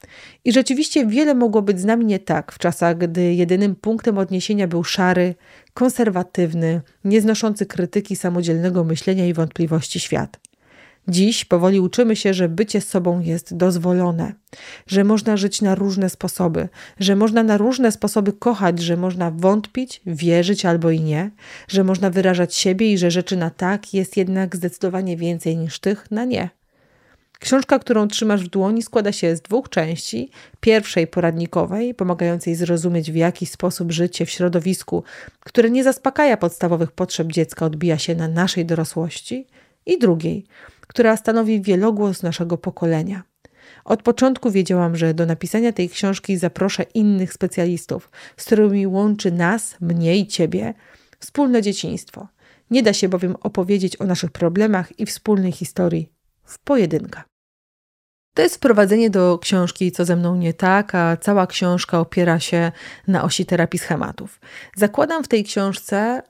I 0.44 0.52
rzeczywiście 0.52 1.06
wiele 1.06 1.34
mogło 1.34 1.62
być 1.62 1.80
z 1.80 1.84
nami 1.84 2.06
nie 2.06 2.18
tak 2.18 2.52
w 2.52 2.58
czasach, 2.58 2.98
gdy 2.98 3.34
jedynym 3.34 3.76
punktem 3.76 4.18
odniesienia 4.18 4.68
był 4.68 4.84
szary, 4.84 5.34
konserwatywny, 5.74 6.80
nieznoszący 7.04 7.66
krytyki 7.66 8.16
samodzielnego 8.16 8.84
myślenia 8.84 9.26
i 9.26 9.34
wątpliwości 9.34 10.00
świat. 10.00 10.47
Dziś 11.08 11.44
powoli 11.44 11.80
uczymy 11.80 12.16
się, 12.16 12.34
że 12.34 12.48
bycie 12.48 12.80
sobą 12.80 13.20
jest 13.20 13.56
dozwolone, 13.56 14.32
że 14.86 15.04
można 15.04 15.36
żyć 15.36 15.62
na 15.62 15.74
różne 15.74 16.10
sposoby, 16.10 16.68
że 17.00 17.16
można 17.16 17.42
na 17.42 17.56
różne 17.56 17.92
sposoby 17.92 18.32
kochać, 18.32 18.78
że 18.80 18.96
można 18.96 19.30
wątpić, 19.30 20.00
wierzyć 20.06 20.64
albo 20.64 20.90
i 20.90 21.00
nie, 21.00 21.30
że 21.68 21.84
można 21.84 22.10
wyrażać 22.10 22.54
siebie 22.54 22.92
i 22.92 22.98
że 22.98 23.10
rzeczy 23.10 23.36
na 23.36 23.50
tak 23.50 23.94
jest 23.94 24.16
jednak 24.16 24.56
zdecydowanie 24.56 25.16
więcej 25.16 25.56
niż 25.56 25.78
tych 25.78 26.10
na 26.10 26.24
nie. 26.24 26.50
Książka, 27.40 27.78
którą 27.78 28.08
trzymasz 28.08 28.44
w 28.44 28.48
dłoni, 28.48 28.82
składa 28.82 29.12
się 29.12 29.36
z 29.36 29.40
dwóch 29.40 29.68
części. 29.68 30.30
Pierwszej 30.60 31.06
poradnikowej, 31.06 31.94
pomagającej 31.94 32.54
zrozumieć, 32.54 33.12
w 33.12 33.16
jaki 33.16 33.46
sposób 33.46 33.92
życie 33.92 34.26
w 34.26 34.30
środowisku, 34.30 35.04
które 35.40 35.70
nie 35.70 35.84
zaspokaja 35.84 36.36
podstawowych 36.36 36.92
potrzeb 36.92 37.32
dziecka, 37.32 37.66
odbija 37.66 37.98
się 37.98 38.14
na 38.14 38.28
naszej 38.28 38.66
dorosłości, 38.66 39.46
i 39.88 39.98
drugiej, 39.98 40.46
która 40.88 41.16
stanowi 41.16 41.62
wielogłos 41.62 42.22
naszego 42.22 42.58
pokolenia. 42.58 43.22
Od 43.84 44.02
początku 44.02 44.50
wiedziałam, 44.50 44.96
że 44.96 45.14
do 45.14 45.26
napisania 45.26 45.72
tej 45.72 45.88
książki 45.88 46.36
zaproszę 46.36 46.82
innych 46.82 47.32
specjalistów, 47.32 48.10
z 48.36 48.44
którymi 48.44 48.86
łączy 48.86 49.32
nas, 49.32 49.76
mnie 49.80 50.16
i 50.16 50.26
ciebie, 50.26 50.74
wspólne 51.18 51.62
dzieciństwo. 51.62 52.28
Nie 52.70 52.82
da 52.82 52.92
się 52.92 53.08
bowiem 53.08 53.36
opowiedzieć 53.40 54.00
o 54.00 54.04
naszych 54.04 54.30
problemach 54.30 54.98
i 55.00 55.06
wspólnej 55.06 55.52
historii 55.52 56.12
w 56.44 56.58
pojedynkę. 56.58 57.22
To 58.34 58.42
jest 58.42 58.56
wprowadzenie 58.56 59.10
do 59.10 59.38
książki 59.38 59.92
Co 59.92 60.04
ze 60.04 60.16
mną 60.16 60.36
nie 60.36 60.54
tak, 60.54 60.94
a 60.94 61.16
cała 61.16 61.46
książka 61.46 62.00
opiera 62.00 62.40
się 62.40 62.72
na 63.06 63.24
osi 63.24 63.46
terapii 63.46 63.78
schematów. 63.78 64.40
Zakładam 64.76 65.24
w 65.24 65.28
tej 65.28 65.44
książce 65.44 66.22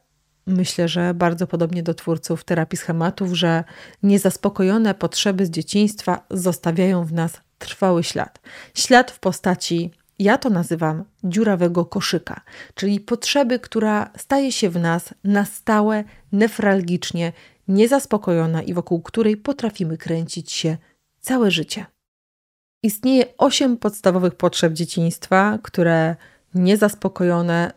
myślę, 0.48 0.88
że 0.88 1.14
bardzo 1.14 1.46
podobnie 1.46 1.82
do 1.82 1.94
twórców 1.94 2.44
terapii 2.44 2.78
schematów, 2.78 3.32
że 3.32 3.64
niezaspokojone 4.02 4.94
potrzeby 4.94 5.46
z 5.46 5.50
dzieciństwa 5.50 6.26
zostawiają 6.30 7.04
w 7.04 7.12
nas 7.12 7.40
trwały 7.58 8.04
ślad. 8.04 8.40
Ślad 8.74 9.10
w 9.10 9.20
postaci, 9.20 9.90
ja 10.18 10.38
to 10.38 10.50
nazywam 10.50 11.04
dziurawego 11.24 11.84
koszyka, 11.84 12.40
czyli 12.74 13.00
potrzeby, 13.00 13.58
która 13.58 14.10
staje 14.16 14.52
się 14.52 14.70
w 14.70 14.76
nas 14.76 15.14
na 15.24 15.44
stałe, 15.44 16.04
nefralgicznie, 16.32 17.32
niezaspokojona 17.68 18.62
i 18.62 18.74
wokół 18.74 19.02
której 19.02 19.36
potrafimy 19.36 19.98
kręcić 19.98 20.52
się 20.52 20.76
całe 21.20 21.50
życie. 21.50 21.86
Istnieje 22.82 23.24
osiem 23.38 23.76
podstawowych 23.76 24.34
potrzeb 24.34 24.72
dzieciństwa, 24.72 25.58
które 25.62 26.16
niezaspokojone 26.54 27.72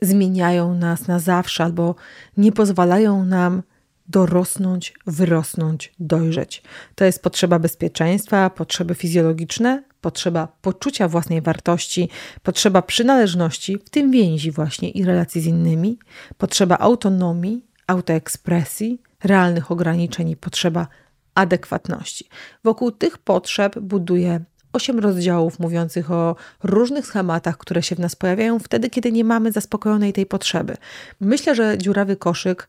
zmieniają 0.00 0.74
nas 0.74 1.06
na 1.06 1.18
zawsze 1.18 1.64
albo 1.64 1.94
nie 2.36 2.52
pozwalają 2.52 3.24
nam 3.24 3.62
dorosnąć, 4.08 4.94
wyrosnąć, 5.06 5.94
dojrzeć. 6.00 6.62
To 6.94 7.04
jest 7.04 7.22
potrzeba 7.22 7.58
bezpieczeństwa, 7.58 8.50
potrzeby 8.50 8.94
fizjologiczne, 8.94 9.82
potrzeba 10.00 10.48
poczucia 10.62 11.08
własnej 11.08 11.42
wartości, 11.42 12.08
potrzeba 12.42 12.82
przynależności, 12.82 13.78
w 13.78 13.90
tym 13.90 14.10
więzi 14.10 14.50
właśnie 14.50 14.90
i 14.90 15.04
relacji 15.04 15.40
z 15.40 15.46
innymi, 15.46 15.98
potrzeba 16.38 16.78
autonomii, 16.78 17.64
autoekspresji, 17.86 19.02
realnych 19.24 19.70
ograniczeń 19.70 20.28
i 20.28 20.36
potrzeba 20.36 20.86
adekwatności. 21.34 22.28
Wokół 22.64 22.90
tych 22.90 23.18
potrzeb 23.18 23.78
buduje 23.78 24.40
osiem 24.76 24.98
rozdziałów 24.98 25.58
mówiących 25.58 26.10
o 26.10 26.36
różnych 26.62 27.06
schematach, 27.06 27.58
które 27.58 27.82
się 27.82 27.96
w 27.96 27.98
nas 27.98 28.16
pojawiają 28.16 28.58
wtedy, 28.58 28.90
kiedy 28.90 29.12
nie 29.12 29.24
mamy 29.24 29.52
zaspokojonej 29.52 30.12
tej 30.12 30.26
potrzeby. 30.26 30.76
Myślę, 31.20 31.54
że 31.54 31.78
dziurawy 31.78 32.16
koszyk 32.16 32.68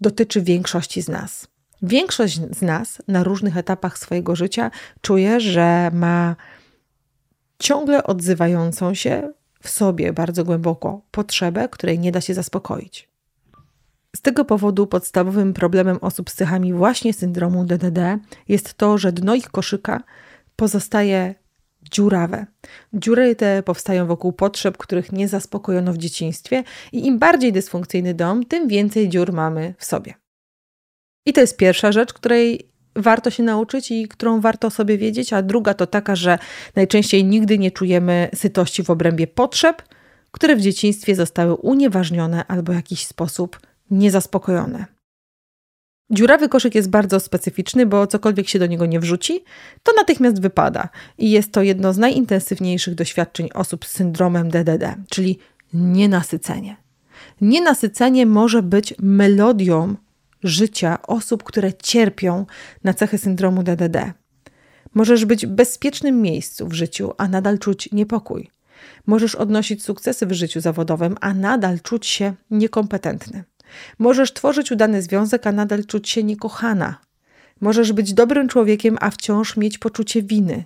dotyczy 0.00 0.42
większości 0.42 1.02
z 1.02 1.08
nas. 1.08 1.48
Większość 1.82 2.40
z 2.56 2.62
nas 2.62 3.02
na 3.08 3.24
różnych 3.24 3.56
etapach 3.56 3.98
swojego 3.98 4.36
życia 4.36 4.70
czuje, 5.00 5.40
że 5.40 5.90
ma 5.94 6.36
ciągle 7.58 8.04
odzywającą 8.04 8.94
się 8.94 9.32
w 9.62 9.68
sobie 9.68 10.12
bardzo 10.12 10.44
głęboko 10.44 11.00
potrzebę, 11.10 11.68
której 11.68 11.98
nie 11.98 12.12
da 12.12 12.20
się 12.20 12.34
zaspokoić. 12.34 13.08
Z 14.16 14.20
tego 14.20 14.44
powodu 14.44 14.86
podstawowym 14.86 15.54
problemem 15.54 15.98
osób 16.00 16.30
z 16.30 16.34
cechami 16.34 16.72
właśnie 16.72 17.12
syndromu 17.12 17.64
DDD 17.64 17.98
jest 18.48 18.74
to, 18.74 18.98
że 18.98 19.12
dno 19.12 19.34
ich 19.34 19.50
koszyka 19.50 20.02
pozostaje 20.60 21.34
dziurawe. 21.92 22.46
Dziury 22.92 23.36
te 23.36 23.62
powstają 23.62 24.06
wokół 24.06 24.32
potrzeb, 24.32 24.78
których 24.78 25.12
nie 25.12 25.28
zaspokojono 25.28 25.92
w 25.92 25.98
dzieciństwie, 25.98 26.64
i 26.92 27.06
im 27.06 27.18
bardziej 27.18 27.52
dysfunkcyjny 27.52 28.14
dom, 28.14 28.44
tym 28.44 28.68
więcej 28.68 29.08
dziur 29.08 29.32
mamy 29.32 29.74
w 29.78 29.84
sobie. 29.84 30.14
I 31.26 31.32
to 31.32 31.40
jest 31.40 31.56
pierwsza 31.56 31.92
rzecz, 31.92 32.12
której 32.12 32.70
warto 32.96 33.30
się 33.30 33.42
nauczyć 33.42 33.90
i 33.90 34.08
którą 34.08 34.40
warto 34.40 34.70
sobie 34.70 34.98
wiedzieć, 34.98 35.32
a 35.32 35.42
druga 35.42 35.74
to 35.74 35.86
taka, 35.86 36.16
że 36.16 36.38
najczęściej 36.76 37.24
nigdy 37.24 37.58
nie 37.58 37.70
czujemy 37.70 38.28
sytości 38.34 38.84
w 38.84 38.90
obrębie 38.90 39.26
potrzeb, 39.26 39.82
które 40.30 40.56
w 40.56 40.60
dzieciństwie 40.60 41.14
zostały 41.14 41.54
unieważnione 41.54 42.46
albo 42.46 42.72
w 42.72 42.76
jakiś 42.76 43.06
sposób 43.06 43.60
niezaspokojone. 43.90 44.99
Dziurawy 46.10 46.48
koszyk 46.48 46.74
jest 46.74 46.90
bardzo 46.90 47.20
specyficzny, 47.20 47.86
bo 47.86 48.06
cokolwiek 48.06 48.48
się 48.48 48.58
do 48.58 48.66
niego 48.66 48.86
nie 48.86 49.00
wrzuci, 49.00 49.44
to 49.82 49.92
natychmiast 49.96 50.42
wypada. 50.42 50.88
I 51.18 51.30
jest 51.30 51.52
to 51.52 51.62
jedno 51.62 51.92
z 51.92 51.98
najintensywniejszych 51.98 52.94
doświadczeń 52.94 53.48
osób 53.54 53.84
z 53.84 53.90
syndromem 53.90 54.50
DDD, 54.50 54.94
czyli 55.10 55.38
nienasycenie. 55.74 56.76
Nienasycenie 57.40 58.26
może 58.26 58.62
być 58.62 58.94
melodią 58.98 59.94
życia 60.42 60.98
osób, 61.02 61.42
które 61.42 61.72
cierpią 61.72 62.46
na 62.84 62.94
cechy 62.94 63.18
syndromu 63.18 63.62
DDD. 63.62 64.12
Możesz 64.94 65.24
być 65.24 65.46
w 65.46 65.50
bezpiecznym 65.50 66.22
miejscu 66.22 66.68
w 66.68 66.72
życiu, 66.72 67.12
a 67.18 67.28
nadal 67.28 67.58
czuć 67.58 67.92
niepokój. 67.92 68.50
Możesz 69.06 69.34
odnosić 69.34 69.84
sukcesy 69.84 70.26
w 70.26 70.32
życiu 70.32 70.60
zawodowym, 70.60 71.16
a 71.20 71.34
nadal 71.34 71.80
czuć 71.80 72.06
się 72.06 72.34
niekompetentny. 72.50 73.44
Możesz 73.98 74.32
tworzyć 74.32 74.72
udany 74.72 75.02
związek, 75.02 75.46
a 75.46 75.52
nadal 75.52 75.84
czuć 75.84 76.08
się 76.08 76.22
niekochana. 76.22 76.98
Możesz 77.60 77.92
być 77.92 78.14
dobrym 78.14 78.48
człowiekiem, 78.48 78.98
a 79.00 79.10
wciąż 79.10 79.56
mieć 79.56 79.78
poczucie 79.78 80.22
winy. 80.22 80.64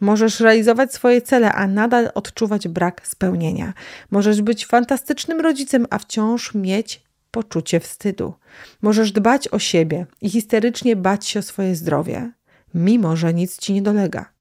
Możesz 0.00 0.40
realizować 0.40 0.94
swoje 0.94 1.22
cele, 1.22 1.52
a 1.52 1.66
nadal 1.66 2.10
odczuwać 2.14 2.68
brak 2.68 3.06
spełnienia. 3.06 3.72
Możesz 4.10 4.42
być 4.42 4.66
fantastycznym 4.66 5.40
rodzicem, 5.40 5.86
a 5.90 5.98
wciąż 5.98 6.54
mieć 6.54 7.02
poczucie 7.30 7.80
wstydu. 7.80 8.34
Możesz 8.82 9.12
dbać 9.12 9.48
o 9.48 9.58
siebie 9.58 10.06
i 10.20 10.30
histerycznie 10.30 10.96
bać 10.96 11.26
się 11.26 11.40
o 11.40 11.42
swoje 11.42 11.76
zdrowie, 11.76 12.32
mimo 12.74 13.16
że 13.16 13.34
nic 13.34 13.58
ci 13.58 13.72
nie 13.72 13.82
dolega. 13.82 14.32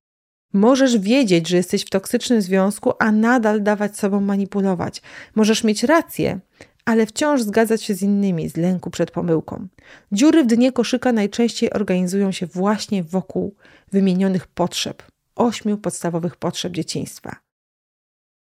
Możesz 0.54 0.98
wiedzieć, 0.98 1.48
że 1.48 1.58
jesteś 1.58 1.86
w 1.86 1.90
toksycznym 1.90 2.42
związku, 2.42 2.94
a 3.00 3.12
nadal 3.12 3.64
dawać 3.64 3.98
sobą 3.98 4.22
manipulować. 4.22 5.02
Możesz 5.36 5.64
mieć 5.64 5.84
rację, 5.84 6.40
ale 6.86 7.06
wciąż 7.06 7.42
zgadzać 7.42 7.84
się 7.84 7.94
z 7.94 8.02
innymi 8.02 8.50
z 8.50 8.58
lęku 8.58 8.90
przed 8.90 9.12
pomyłką. 9.12 9.68
Dziury 10.12 10.44
w 10.44 10.48
dnie 10.48 10.72
koszyka 10.72 11.12
najczęściej 11.12 11.74
organizują 11.74 12.32
się 12.32 12.46
właśnie 12.46 13.04
wokół 13.04 13.56
wymienionych 13.92 14.48
potrzeb, 14.48 15.04
ośmiu 15.36 15.78
podstawowych 15.78 16.36
potrzeb 16.36 16.74
dzieciństwa. 16.74 17.36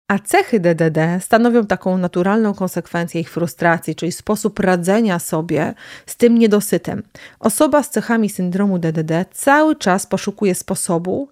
A 0.08 0.20
cechy 0.20 0.60
DDD 0.60 1.00
stanowią 1.20 1.66
taką 1.66 1.98
naturalną 1.98 2.54
konsekwencję 2.54 3.22
ich 3.22 3.32
frustracji, 3.32 3.96
czyli 3.96 4.12
sposób 4.12 4.60
radzenia 4.60 5.20
sobie 5.20 5.74
z 6.06 6.18
tym 6.18 6.38
niedosytem. 6.38 7.04
Osoba 7.40 7.84
z 7.84 7.90
cechami 7.90 8.30
syndromu 8.30 8.80
DDD 8.80 9.26
cały 9.32 9.76
czas 9.76 10.08
poszukuje 10.08 10.56
sposobu, 10.56 11.30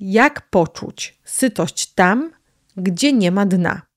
jak 0.00 0.50
poczuć 0.50 1.18
sytość 1.24 1.92
tam, 1.94 2.30
gdzie 2.76 3.12
nie 3.12 3.30
ma 3.30 3.46
dna. 3.46 3.89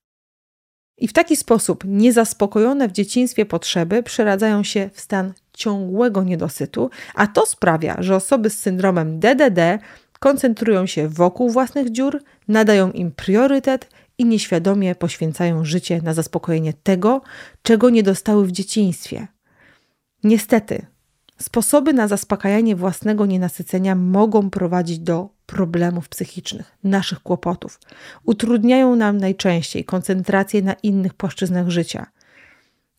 I 1.03 1.07
w 1.07 1.13
taki 1.13 1.35
sposób 1.35 1.83
niezaspokojone 1.87 2.87
w 2.87 2.91
dzieciństwie 2.91 3.45
potrzeby 3.45 4.03
przeradzają 4.03 4.63
się 4.63 4.89
w 4.93 4.99
stan 4.99 5.33
ciągłego 5.53 6.23
niedosytu, 6.23 6.89
a 7.15 7.27
to 7.27 7.45
sprawia, 7.45 7.95
że 7.99 8.15
osoby 8.15 8.49
z 8.49 8.59
syndromem 8.59 9.19
DDD 9.19 9.79
koncentrują 10.19 10.85
się 10.85 11.07
wokół 11.07 11.49
własnych 11.49 11.91
dziur, 11.91 12.23
nadają 12.47 12.91
im 12.91 13.11
priorytet 13.11 13.89
i 14.17 14.25
nieświadomie 14.25 14.95
poświęcają 14.95 15.65
życie 15.65 16.01
na 16.03 16.13
zaspokojenie 16.13 16.73
tego, 16.73 17.21
czego 17.63 17.89
nie 17.89 18.03
dostały 18.03 18.47
w 18.47 18.51
dzieciństwie. 18.51 19.27
Niestety, 20.23 20.85
sposoby 21.37 21.93
na 21.93 22.07
zaspokajanie 22.07 22.75
własnego 22.75 23.25
nienasycenia 23.25 23.95
mogą 23.95 24.49
prowadzić 24.49 24.99
do 24.99 25.29
problemów 25.45 26.09
psychicznych, 26.09 26.77
naszych 26.83 27.19
kłopotów. 27.19 27.79
Utrudniają 28.23 28.95
nam 28.95 29.17
najczęściej 29.17 29.85
koncentrację 29.85 30.61
na 30.61 30.73
innych 30.73 31.13
płaszczyznach 31.13 31.69
życia. 31.69 32.05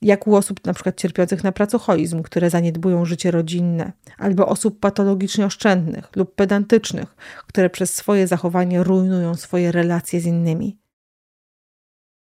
Jak 0.03 0.27
u 0.27 0.37
osób 0.37 0.61
np. 0.65 0.93
cierpiących 0.93 1.45
na 1.45 1.53
pracoholizm, 1.53 2.23
które 2.23 2.51
zaniedbują 2.51 3.05
życie 3.05 3.31
rodzinne, 3.31 3.93
albo 4.19 4.47
osób 4.47 4.81
patologicznie 4.81 5.47
oszczędnych 5.47 6.17
lub 6.17 6.35
pedantycznych, 6.35 7.17
które 7.47 7.71
przez 7.71 7.95
swoje 7.95 8.27
zachowanie 8.27 8.83
rujnują 8.83 9.35
swoje 9.35 9.73
relacje 9.73 10.21
z 10.21 10.27
innymi. 10.27 10.79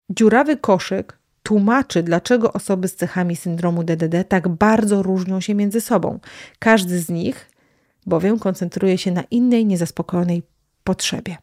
Dziurawy 0.09 0.57
koszyk 0.57 1.17
tłumaczy, 1.43 2.03
dlaczego 2.03 2.53
osoby 2.53 2.87
z 2.87 2.95
cechami 2.95 3.35
syndromu 3.35 3.83
DDD 3.83 4.23
tak 4.23 4.47
bardzo 4.47 5.03
różnią 5.03 5.41
się 5.41 5.55
między 5.55 5.81
sobą. 5.81 6.19
Każdy 6.59 6.99
z 6.99 7.09
nich 7.09 7.51
bowiem 8.07 8.39
koncentruje 8.39 8.97
się 8.97 9.11
na 9.11 9.23
innej 9.31 9.65
niezaspokojonej 9.65 10.43
potrzebie. 10.83 11.37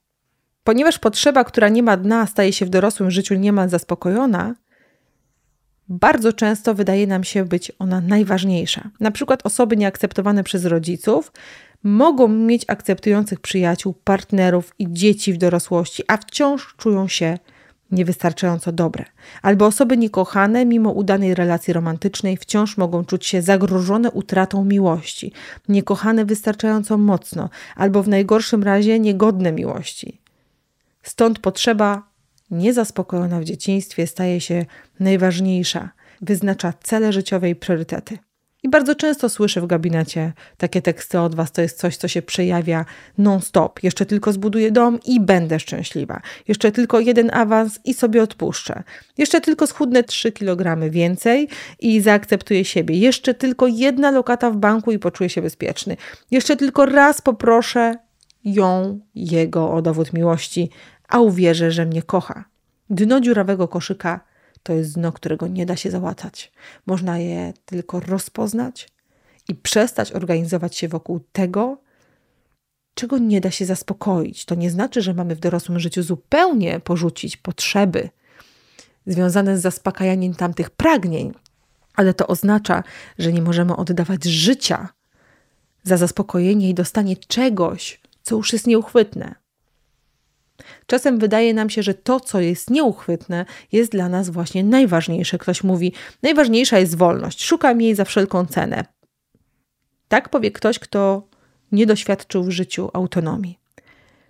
Ponieważ 0.64 0.98
potrzeba, 0.98 1.44
która 1.44 1.68
nie 1.68 1.82
ma 1.82 1.96
dna, 1.96 2.26
staje 2.26 2.52
się 2.52 2.66
w 2.66 2.68
dorosłym 2.68 3.10
życiu 3.10 3.34
niemal 3.34 3.68
zaspokojona, 3.68 4.54
bardzo 5.88 6.32
często 6.32 6.74
wydaje 6.74 7.06
nam 7.06 7.24
się 7.24 7.44
być 7.44 7.72
ona 7.78 8.00
najważniejsza. 8.00 8.90
Na 9.00 9.10
przykład 9.10 9.46
osoby 9.46 9.76
nieakceptowane 9.76 10.44
przez 10.44 10.64
rodziców 10.64 11.32
mogą 11.82 12.28
mieć 12.28 12.64
akceptujących 12.68 13.40
przyjaciół, 13.40 13.94
partnerów 14.04 14.74
i 14.78 14.86
dzieci 14.90 15.32
w 15.32 15.38
dorosłości, 15.38 16.02
a 16.08 16.16
wciąż 16.16 16.74
czują 16.76 17.08
się 17.08 17.38
niewystarczająco 17.94 18.72
dobre. 18.72 19.04
Albo 19.42 19.66
osoby 19.66 19.96
niekochane, 19.96 20.66
mimo 20.66 20.90
udanej 20.90 21.34
relacji 21.34 21.72
romantycznej, 21.72 22.36
wciąż 22.36 22.76
mogą 22.76 23.04
czuć 23.04 23.26
się 23.26 23.42
zagrożone 23.42 24.10
utratą 24.10 24.64
miłości, 24.64 25.32
niekochane 25.68 26.24
wystarczająco 26.24 26.98
mocno, 26.98 27.50
albo 27.76 28.02
w 28.02 28.08
najgorszym 28.08 28.62
razie 28.62 29.00
niegodne 29.00 29.52
miłości. 29.52 30.20
Stąd 31.02 31.38
potrzeba 31.38 32.02
niezaspokojona 32.50 33.40
w 33.40 33.44
dzieciństwie 33.44 34.06
staje 34.06 34.40
się 34.40 34.66
najważniejsza, 35.00 35.90
wyznacza 36.20 36.72
cele 36.82 37.12
życiowe 37.12 37.50
i 37.50 37.54
priorytety. 37.54 38.18
I 38.64 38.68
bardzo 38.68 38.94
często 38.94 39.28
słyszę 39.28 39.60
w 39.60 39.66
gabinecie 39.66 40.32
takie 40.56 40.82
teksty 40.82 41.20
od 41.20 41.34
Was, 41.34 41.52
to 41.52 41.62
jest 41.62 41.78
coś, 41.78 41.96
co 41.96 42.08
się 42.08 42.22
przejawia 42.22 42.84
non-stop. 43.18 43.82
Jeszcze 43.82 44.06
tylko 44.06 44.32
zbuduję 44.32 44.70
dom 44.70 44.98
i 45.06 45.20
będę 45.20 45.60
szczęśliwa. 45.60 46.20
Jeszcze 46.48 46.72
tylko 46.72 47.00
jeden 47.00 47.30
awans 47.34 47.80
i 47.84 47.94
sobie 47.94 48.22
odpuszczę. 48.22 48.82
Jeszcze 49.18 49.40
tylko 49.40 49.66
schudnę 49.66 50.02
3 50.02 50.32
kg 50.32 50.90
więcej 50.90 51.48
i 51.80 52.00
zaakceptuję 52.00 52.64
siebie. 52.64 52.98
Jeszcze 52.98 53.34
tylko 53.34 53.66
jedna 53.66 54.10
lokata 54.10 54.50
w 54.50 54.56
banku 54.56 54.92
i 54.92 54.98
poczuję 54.98 55.30
się 55.30 55.42
bezpieczny. 55.42 55.96
Jeszcze 56.30 56.56
tylko 56.56 56.86
raz 56.86 57.20
poproszę 57.20 57.94
ją, 58.44 59.00
jego 59.14 59.72
o 59.72 59.82
dowód 59.82 60.12
miłości, 60.12 60.70
a 61.08 61.20
uwierzę, 61.20 61.70
że 61.70 61.86
mnie 61.86 62.02
kocha. 62.02 62.44
Dno 62.90 63.20
dziurawego 63.20 63.68
koszyka 63.68 64.20
to 64.64 64.72
jest 64.72 64.94
dno, 64.94 65.12
którego 65.12 65.46
nie 65.46 65.66
da 65.66 65.76
się 65.76 65.90
załatać. 65.90 66.52
Można 66.86 67.18
je 67.18 67.52
tylko 67.64 68.00
rozpoznać 68.00 68.88
i 69.48 69.54
przestać 69.54 70.12
organizować 70.12 70.76
się 70.76 70.88
wokół 70.88 71.20
tego, 71.32 71.78
czego 72.94 73.18
nie 73.18 73.40
da 73.40 73.50
się 73.50 73.66
zaspokoić. 73.66 74.44
To 74.44 74.54
nie 74.54 74.70
znaczy, 74.70 75.02
że 75.02 75.14
mamy 75.14 75.34
w 75.34 75.40
dorosłym 75.40 75.80
życiu 75.80 76.02
zupełnie 76.02 76.80
porzucić 76.80 77.36
potrzeby 77.36 78.08
związane 79.06 79.58
z 79.58 79.62
zaspokajaniem 79.62 80.34
tamtych 80.34 80.70
pragnień, 80.70 81.32
ale 81.94 82.14
to 82.14 82.26
oznacza, 82.26 82.82
że 83.18 83.32
nie 83.32 83.42
możemy 83.42 83.76
oddawać 83.76 84.24
życia 84.24 84.88
za 85.82 85.96
zaspokojenie 85.96 86.68
i 86.70 86.74
dostanie 86.74 87.16
czegoś, 87.16 88.00
co 88.22 88.36
już 88.36 88.52
jest 88.52 88.66
nieuchwytne. 88.66 89.43
Czasem 90.86 91.18
wydaje 91.18 91.54
nam 91.54 91.70
się, 91.70 91.82
że 91.82 91.94
to, 91.94 92.20
co 92.20 92.40
jest 92.40 92.70
nieuchwytne, 92.70 93.44
jest 93.72 93.92
dla 93.92 94.08
nas 94.08 94.30
właśnie 94.30 94.64
najważniejsze. 94.64 95.38
Ktoś 95.38 95.64
mówi: 95.64 95.92
Najważniejsza 96.22 96.78
jest 96.78 96.96
wolność, 96.96 97.44
szukam 97.44 97.80
jej 97.80 97.94
za 97.94 98.04
wszelką 98.04 98.46
cenę. 98.46 98.84
Tak 100.08 100.28
powie 100.28 100.50
ktoś, 100.50 100.78
kto 100.78 101.28
nie 101.72 101.86
doświadczył 101.86 102.44
w 102.44 102.50
życiu 102.50 102.90
autonomii. 102.92 103.58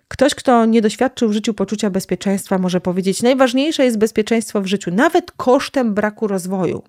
Ktoś, 0.07 0.35
kto 0.35 0.65
nie 0.65 0.81
doświadczył 0.81 1.29
w 1.29 1.33
życiu 1.33 1.53
poczucia 1.53 1.89
bezpieczeństwa, 1.89 2.57
może 2.57 2.81
powiedzieć: 2.81 3.21
Najważniejsze 3.21 3.85
jest 3.85 3.97
bezpieczeństwo 3.97 4.61
w 4.61 4.65
życiu, 4.65 4.91
nawet 4.91 5.31
kosztem 5.31 5.93
braku 5.93 6.27
rozwoju. 6.27 6.83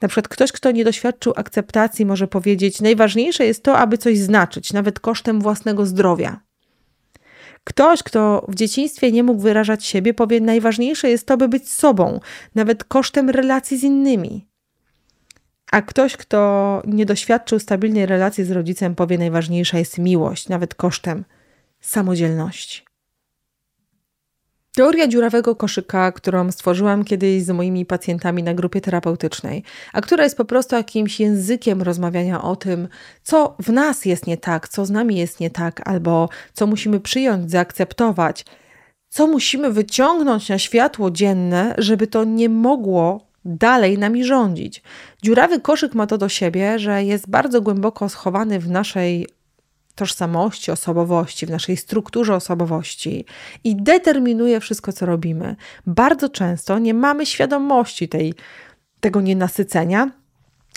Na 0.00 0.08
przykład 0.08 0.28
ktoś, 0.28 0.52
kto 0.52 0.70
nie 0.70 0.84
doświadczył 0.84 1.32
akceptacji, 1.36 2.06
może 2.06 2.28
powiedzieć: 2.28 2.80
Najważniejsze 2.80 3.46
jest 3.46 3.62
to, 3.62 3.78
aby 3.78 3.98
coś 3.98 4.18
znaczyć, 4.18 4.72
nawet 4.72 5.00
kosztem 5.00 5.40
własnego 5.40 5.86
zdrowia. 5.86 6.45
Ktoś, 7.66 8.02
kto 8.02 8.44
w 8.48 8.54
dzieciństwie 8.54 9.12
nie 9.12 9.22
mógł 9.22 9.40
wyrażać 9.40 9.84
siebie, 9.86 10.14
powie: 10.14 10.40
Najważniejsze 10.40 11.10
jest 11.10 11.26
to, 11.26 11.36
by 11.36 11.48
być 11.48 11.70
sobą, 11.70 12.20
nawet 12.54 12.84
kosztem 12.84 13.30
relacji 13.30 13.78
z 13.78 13.82
innymi. 13.82 14.46
A 15.72 15.82
ktoś, 15.82 16.16
kto 16.16 16.82
nie 16.86 17.06
doświadczył 17.06 17.58
stabilnej 17.58 18.06
relacji 18.06 18.44
z 18.44 18.50
rodzicem, 18.50 18.94
powie: 18.94 19.18
Najważniejsza 19.18 19.78
jest 19.78 19.98
miłość, 19.98 20.48
nawet 20.48 20.74
kosztem 20.74 21.24
samodzielności. 21.80 22.84
Teoria 24.76 25.08
dziurawego 25.08 25.56
koszyka, 25.56 26.12
którą 26.12 26.52
stworzyłam 26.52 27.04
kiedyś 27.04 27.42
z 27.42 27.50
moimi 27.50 27.86
pacjentami 27.86 28.42
na 28.42 28.54
grupie 28.54 28.80
terapeutycznej, 28.80 29.62
a 29.92 30.00
która 30.00 30.24
jest 30.24 30.36
po 30.36 30.44
prostu 30.44 30.76
jakimś 30.76 31.20
językiem 31.20 31.82
rozmawiania 31.82 32.42
o 32.42 32.56
tym, 32.56 32.88
co 33.22 33.56
w 33.58 33.72
nas 33.72 34.04
jest 34.04 34.26
nie 34.26 34.36
tak, 34.36 34.68
co 34.68 34.86
z 34.86 34.90
nami 34.90 35.16
jest 35.16 35.40
nie 35.40 35.50
tak, 35.50 35.88
albo 35.88 36.28
co 36.52 36.66
musimy 36.66 37.00
przyjąć, 37.00 37.50
zaakceptować, 37.50 38.44
co 39.08 39.26
musimy 39.26 39.72
wyciągnąć 39.72 40.48
na 40.48 40.58
światło 40.58 41.10
dzienne, 41.10 41.74
żeby 41.78 42.06
to 42.06 42.24
nie 42.24 42.48
mogło 42.48 43.26
dalej 43.44 43.98
nami 43.98 44.24
rządzić. 44.24 44.82
Dziurawy 45.22 45.60
koszyk 45.60 45.94
ma 45.94 46.06
to 46.06 46.18
do 46.18 46.28
siebie, 46.28 46.78
że 46.78 47.04
jest 47.04 47.30
bardzo 47.30 47.60
głęboko 47.60 48.08
schowany 48.08 48.58
w 48.58 48.70
naszej 48.70 49.26
tożsamości, 49.96 50.70
osobowości, 50.70 51.46
w 51.46 51.50
naszej 51.50 51.76
strukturze 51.76 52.34
osobowości 52.34 53.24
i 53.64 53.76
determinuje 53.76 54.60
wszystko, 54.60 54.92
co 54.92 55.06
robimy. 55.06 55.56
Bardzo 55.86 56.28
często 56.28 56.78
nie 56.78 56.94
mamy 56.94 57.26
świadomości 57.26 58.08
tej, 58.08 58.34
tego 59.00 59.20
nienasycenia. 59.20 60.10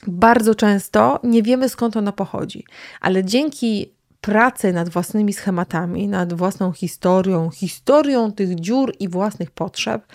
Bardzo 0.08 0.56
często 0.56 1.20
nie 1.24 1.44
wiemy 1.44 1.70
skąd 1.70 1.98
ono 1.98 2.14
pochodzi, 2.14 2.66
ale 3.02 3.24
dzięki 3.24 3.94
pracy 4.22 4.74
nad 4.74 4.90
własnymi 4.90 5.34
schematami, 5.34 6.08
nad 6.08 6.34
własną 6.34 6.72
historią, 6.72 7.50
historią 7.50 8.32
tych 8.32 8.56
dziur 8.56 8.94
i 9.00 9.10
własnych 9.10 9.52
potrzeb, 9.52 10.06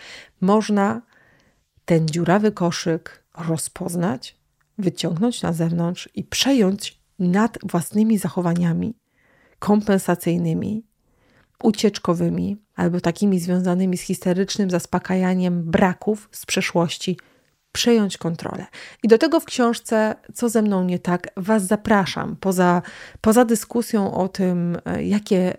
można 0.41 1.03
ten 1.85 2.09
dziurawy 2.09 2.53
koszyk 2.53 3.23
rozpoznać, 3.49 4.37
wyciągnąć 4.79 5.43
na 5.43 5.53
zewnątrz 5.53 6.09
i 6.15 6.25
przejąć 6.25 7.04
nad 7.19 7.59
własnymi 7.63 8.19
zachowaniami 8.19 8.95
kompensacyjnymi, 9.59 10.85
ucieczkowymi 11.63 12.57
albo 12.77 13.01
takimi 13.01 13.41
związanymi 13.41 13.97
z 13.97 14.01
histerycznym 14.01 14.71
zaspokajaniem 14.71 15.63
braków 15.63 16.29
z 16.33 16.47
przeszłości, 16.47 17.19
przejąć 17.73 18.19
kontrolę. 18.19 18.67
I 19.03 19.09
do 19.09 19.19
tego 19.19 19.41
w 19.41 19.45
książce 19.45 20.15
Co 20.35 20.49
ze 20.49 20.63
mną 20.63 20.85
nie 20.85 20.99
tak 20.99 21.29
Was 21.37 21.67
zapraszam. 21.67 22.37
Poza, 22.41 22.83
poza 23.21 23.45
dyskusją 23.45 24.15
o 24.15 24.29
tym, 24.29 24.79
e, 24.85 25.05
jakie 25.05 25.57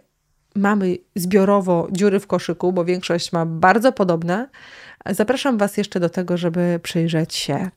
mamy 0.56 0.98
zbiorowo 1.16 1.88
dziury 1.92 2.20
w 2.20 2.28
koszyku, 2.28 2.74
bo 2.74 2.86
większość 2.86 3.32
ma 3.32 3.46
bardzo 3.46 3.92
podobne, 3.92 4.50
zapraszam 5.10 5.58
Was 5.58 5.78
jeszcze 5.78 6.00
do 6.00 6.10
tego, 6.10 6.38
żeby 6.38 6.80
przyjrzeć 6.84 7.34
się 7.34 7.70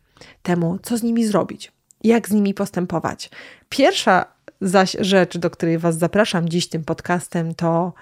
temu, 0.42 0.78
co 0.82 0.96
z 0.96 1.02
nimi 1.02 1.26
zrobić 1.26 1.77
jak 2.04 2.28
z 2.28 2.32
nimi 2.32 2.54
postępować. 2.54 3.30
Pierwsza 3.68 4.24
zaś 4.60 4.96
rzecz, 5.00 5.38
do 5.38 5.50
której 5.50 5.78
Was 5.78 5.98
zapraszam 5.98 6.48
dziś 6.48 6.68
tym 6.68 6.84
podcastem, 6.84 7.54
to 7.54 7.92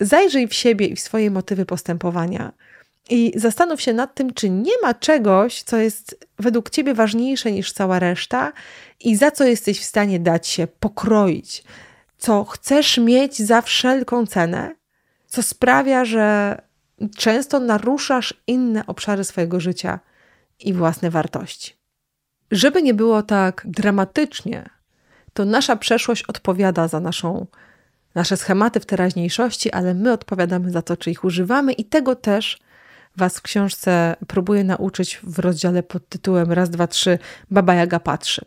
zajrzyj 0.00 0.48
w 0.48 0.54
siebie 0.54 0.86
i 0.86 0.96
w 0.96 1.00
swoje 1.00 1.30
motywy 1.30 1.66
postępowania 1.66 2.52
i 3.10 3.32
zastanów 3.36 3.82
się 3.82 3.92
nad 3.92 4.14
tym, 4.14 4.34
czy 4.34 4.50
nie 4.50 4.72
ma 4.82 4.94
czegoś, 4.94 5.62
co 5.62 5.76
jest 5.76 6.26
według 6.38 6.70
Ciebie 6.70 6.94
ważniejsze 6.94 7.52
niż 7.52 7.72
cała 7.72 7.98
reszta 7.98 8.52
i 9.00 9.16
za 9.16 9.30
co 9.30 9.44
jesteś 9.44 9.80
w 9.80 9.84
stanie 9.84 10.20
dać 10.20 10.48
się 10.48 10.66
pokroić, 10.66 11.64
co 12.18 12.44
chcesz 12.44 12.98
mieć 12.98 13.38
za 13.38 13.62
wszelką 13.62 14.26
cenę, 14.26 14.74
co 15.26 15.42
sprawia, 15.42 16.04
że 16.04 16.58
często 17.16 17.60
naruszasz 17.60 18.34
inne 18.46 18.86
obszary 18.86 19.24
swojego 19.24 19.60
życia 19.60 20.00
i 20.60 20.72
własne 20.72 21.10
wartości. 21.10 21.75
Żeby 22.50 22.82
nie 22.82 22.94
było 22.94 23.22
tak 23.22 23.62
dramatycznie, 23.64 24.68
to 25.32 25.44
nasza 25.44 25.76
przeszłość 25.76 26.22
odpowiada 26.22 26.88
za 26.88 27.00
naszą, 27.00 27.46
nasze 28.14 28.36
schematy 28.36 28.80
w 28.80 28.86
teraźniejszości, 28.86 29.72
ale 29.72 29.94
my 29.94 30.12
odpowiadamy 30.12 30.70
za 30.70 30.82
to, 30.82 30.96
czy 30.96 31.10
ich 31.10 31.24
używamy, 31.24 31.72
i 31.72 31.84
tego 31.84 32.16
też 32.16 32.58
Was 33.16 33.38
w 33.38 33.42
książce 33.42 34.16
próbuję 34.26 34.64
nauczyć 34.64 35.20
w 35.22 35.38
rozdziale 35.38 35.82
pod 35.82 36.08
tytułem 36.08 36.52
Raz, 36.52 36.70
dwa, 36.70 36.86
trzy 36.86 37.18
Baba 37.50 37.74
Jaga 37.74 38.00
patrzy. 38.00 38.42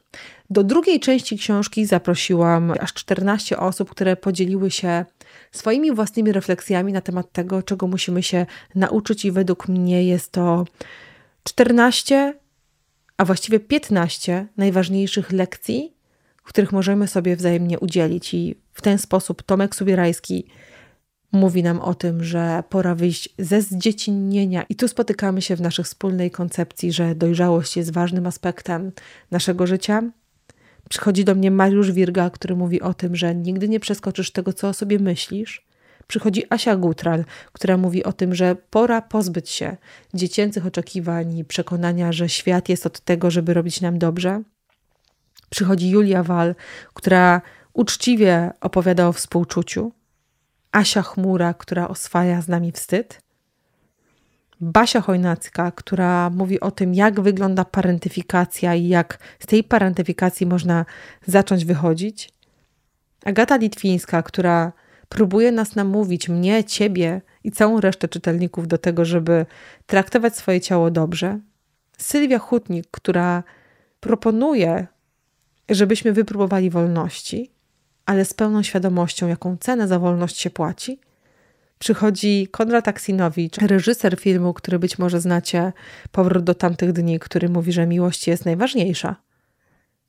Do 0.50 0.64
drugiej 0.64 1.00
części 1.00 1.38
książki 1.38 1.86
zaprosiłam 1.86 2.74
aż 2.80 2.94
14 2.94 3.58
osób, 3.58 3.90
które 3.92 4.16
podzieliły 4.16 4.72
się 4.72 5.06
swoimi 5.52 5.92
własnymi 5.92 6.32
refleksjami 6.32 6.94
na 6.94 7.02
temat 7.02 7.32
tego, 7.32 7.64
czego 7.64 7.88
musimy 7.88 8.24
się 8.24 8.46
nauczyć, 8.76 9.26
i 9.26 9.32
według 9.32 9.68
mnie 9.68 10.04
jest 10.04 10.32
to 10.32 10.66
14 11.44 12.34
a 13.20 13.26
właściwie 13.26 13.60
15 13.60 14.48
najważniejszych 14.58 15.32
lekcji, 15.32 15.94
których 16.44 16.72
możemy 16.72 17.08
sobie 17.08 17.36
wzajemnie 17.36 17.80
udzielić. 17.80 18.34
I 18.34 18.56
w 18.74 18.82
ten 18.82 18.98
sposób 18.98 19.44
Tomek 19.44 19.76
Subierajski 19.76 20.48
mówi 21.32 21.64
nam 21.64 21.80
o 21.80 21.94
tym, 21.94 22.24
że 22.24 22.64
pora 22.70 22.96
wyjść 22.96 23.30
ze 23.40 23.62
zdziecinnienia. 23.62 24.64
I 24.70 24.76
tu 24.76 24.88
spotykamy 24.88 25.42
się 25.42 25.56
w 25.56 25.62
naszej 25.62 25.86
wspólnej 25.86 26.32
koncepcji, 26.32 26.92
że 26.92 27.16
dojrzałość 27.16 27.78
jest 27.78 27.94
ważnym 27.94 28.28
aspektem 28.28 28.92
naszego 29.32 29.68
życia. 29.68 30.04
Przychodzi 30.90 31.26
do 31.26 31.36
mnie 31.36 31.52
Mariusz 31.52 31.92
Wirga, 31.92 32.30
który 32.30 32.56
mówi 32.56 32.82
o 32.82 32.94
tym, 32.94 33.16
że 33.16 33.36
nigdy 33.36 33.70
nie 33.70 33.80
przeskoczysz 33.80 34.32
tego, 34.32 34.54
co 34.54 34.68
o 34.70 34.74
sobie 34.74 35.00
myślisz, 35.00 35.68
przychodzi 36.10 36.44
Asia 36.50 36.76
Gutral, 36.76 37.26
która 37.54 37.78
mówi 37.78 38.04
o 38.04 38.14
tym, 38.14 38.36
że 38.36 38.56
pora 38.56 39.02
pozbyć 39.02 39.50
się 39.50 39.78
dziecięcych 40.14 40.66
oczekiwań 40.66 41.38
i 41.38 41.46
przekonania, 41.46 42.12
że 42.12 42.30
świat 42.30 42.70
jest 42.70 42.86
od 42.86 43.00
tego, 43.00 43.32
żeby 43.32 43.54
robić 43.54 43.82
nam 43.82 44.00
dobrze. 44.00 44.42
Przychodzi 45.50 45.90
Julia 45.90 46.24
Wal, 46.24 46.56
która 46.94 47.42
uczciwie 47.74 48.52
opowiada 48.62 49.08
o 49.08 49.14
współczuciu. 49.14 49.92
Asia 50.72 51.02
Chmura, 51.02 51.54
która 51.54 51.88
oswaja 51.88 52.42
z 52.42 52.48
nami 52.48 52.72
wstyd. 52.72 53.22
Basia 54.62 55.02
Chojnacka, 55.02 55.72
która 55.72 56.30
mówi 56.30 56.60
o 56.60 56.72
tym, 56.72 56.94
jak 56.94 57.22
wygląda 57.22 57.66
parentyfikacja 57.66 58.76
i 58.76 58.88
jak 58.88 59.20
z 59.40 59.46
tej 59.46 59.64
parentyfikacji 59.64 60.46
można 60.46 60.86
zacząć 61.28 61.66
wychodzić. 61.66 62.30
Agata 63.26 63.58
Litwińska, 63.58 64.24
która 64.24 64.72
próbuje 65.10 65.52
nas 65.52 65.76
namówić, 65.76 66.30
mnie, 66.30 66.64
ciebie 66.64 67.22
i 67.44 67.52
całą 67.52 67.82
resztę 67.82 68.08
czytelników 68.08 68.68
do 68.68 68.78
tego, 68.78 69.06
żeby 69.06 69.46
traktować 69.86 70.36
swoje 70.36 70.62
ciało 70.62 70.92
dobrze. 70.92 71.40
Sylwia 71.98 72.40
Hutnik, 72.40 72.88
która 72.92 73.44
proponuje 74.00 74.88
żebyśmy 75.70 76.14
wypróbowali 76.14 76.70
wolności, 76.70 77.52
ale 78.06 78.26
z 78.26 78.34
pełną 78.34 78.64
świadomością, 78.64 79.28
jaką 79.28 79.58
cenę 79.58 79.88
za 79.88 80.00
wolność 80.00 80.38
się 80.40 80.50
płaci. 80.50 81.00
Przychodzi 81.80 82.48
Konrad 82.52 82.88
Aksinowicz, 82.88 83.58
reżyser 83.58 84.20
filmu, 84.20 84.54
który 84.54 84.80
być 84.80 85.00
może 85.00 85.22
znacie, 85.22 85.74
Powrót 86.12 86.44
do 86.44 86.56
tamtych 86.56 86.94
dni, 86.94 87.20
który 87.20 87.50
mówi, 87.50 87.72
że 87.72 87.88
miłość 87.88 88.28
jest 88.28 88.46
najważniejsza. 88.46 89.16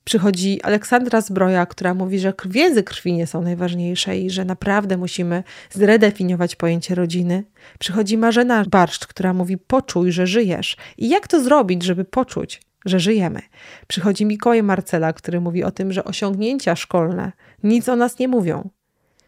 Przychodzi 0.03 0.61
Aleksandra 0.61 1.21
Zbroja, 1.21 1.65
która 1.65 1.93
mówi, 1.93 2.19
że 2.19 2.33
wiedzy 2.45 2.83
krwi 2.83 3.13
nie 3.13 3.27
są 3.27 3.41
najważniejsze 3.41 4.17
i 4.17 4.29
że 4.29 4.45
naprawdę 4.45 4.97
musimy 4.97 5.43
zredefiniować 5.71 6.55
pojęcie 6.55 6.95
rodziny. 6.95 7.43
Przychodzi 7.79 8.17
Marzena 8.17 8.65
Barszcz, 8.69 9.07
która 9.07 9.33
mówi: 9.33 9.57
poczuj, 9.57 10.11
że 10.11 10.27
żyjesz. 10.27 10.77
I 10.97 11.09
jak 11.09 11.27
to 11.27 11.43
zrobić, 11.43 11.83
żeby 11.83 12.05
poczuć, 12.05 12.61
że 12.85 12.99
żyjemy? 12.99 13.41
Przychodzi 13.87 14.25
Mikołaj 14.25 14.63
Marcela, 14.63 15.13
który 15.13 15.41
mówi 15.41 15.63
o 15.63 15.71
tym, 15.71 15.93
że 15.93 16.03
osiągnięcia 16.03 16.75
szkolne 16.75 17.31
nic 17.63 17.89
o 17.89 17.95
nas 17.95 18.19
nie 18.19 18.27
mówią. 18.27 18.69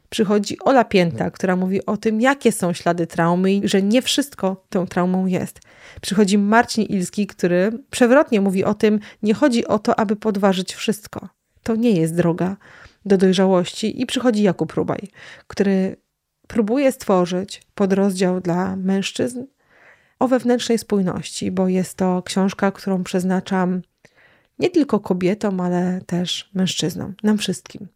Przychodzi 0.10 0.58
Ola 0.60 0.84
Pięta, 0.84 1.32
która 1.32 1.56
mówi 1.56 1.86
o 1.86 1.98
tym, 1.98 2.22
jakie 2.22 2.52
są 2.52 2.74
ślady 2.74 3.08
traumy 3.08 3.54
i 3.54 3.68
że 3.68 3.82
nie 3.82 4.02
wszystko 4.02 4.66
tą 4.70 4.88
traumą 4.88 5.26
jest. 5.26 5.60
Przychodzi 6.02 6.38
Marcin 6.38 6.84
Ilski, 6.84 7.28
który 7.28 7.72
przewrotnie 7.90 8.42
mówi 8.42 8.64
o 8.64 8.74
tym, 8.74 9.00
nie 9.24 9.34
chodzi 9.34 9.68
o 9.68 9.80
to, 9.80 10.00
aby 10.00 10.16
podważyć 10.16 10.74
wszystko. 10.74 11.30
To 11.64 11.76
nie 11.76 11.92
jest 11.92 12.16
droga 12.16 12.58
do 13.06 13.18
dojrzałości. 13.18 14.02
I 14.02 14.06
przychodzi 14.06 14.44
Jakub 14.44 14.74
Rubaj, 14.74 15.08
który 15.48 15.96
próbuje 16.48 16.92
stworzyć 16.92 17.62
podrozdział 17.76 18.42
dla 18.42 18.76
mężczyzn 18.76 19.44
o 20.20 20.28
wewnętrznej 20.28 20.78
spójności, 20.78 21.52
bo 21.52 21.68
jest 21.68 21.98
to 21.98 22.22
książka, 22.26 22.72
którą 22.72 23.04
przeznaczam 23.04 23.82
nie 24.60 24.70
tylko 24.70 25.00
kobietom, 25.00 25.60
ale 25.60 26.02
też 26.06 26.50
mężczyznom, 26.54 27.14
nam 27.24 27.38
wszystkim. 27.38 27.88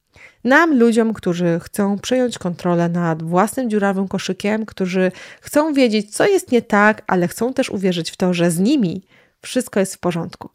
Nam, 0.44 0.80
ludziom, 0.80 1.14
którzy 1.14 1.60
chcą 1.64 2.00
przejąć 2.00 2.38
kontrolę 2.38 2.90
nad 2.90 3.24
własnym 3.24 3.70
dziurawym 3.70 4.08
koszykiem, 4.08 4.66
którzy 4.66 5.12
chcą 5.42 5.74
wiedzieć, 5.74 6.16
co 6.16 6.28
jest 6.28 6.52
nie 6.52 6.62
tak, 6.62 7.04
ale 7.08 7.28
chcą 7.28 7.54
też 7.54 7.70
uwierzyć 7.70 8.12
w 8.12 8.18
to, 8.18 8.34
że 8.34 8.52
z 8.52 8.60
nimi 8.60 9.04
wszystko 9.42 9.80
jest 9.80 9.96
w 9.96 10.00
porządku. 10.00 10.50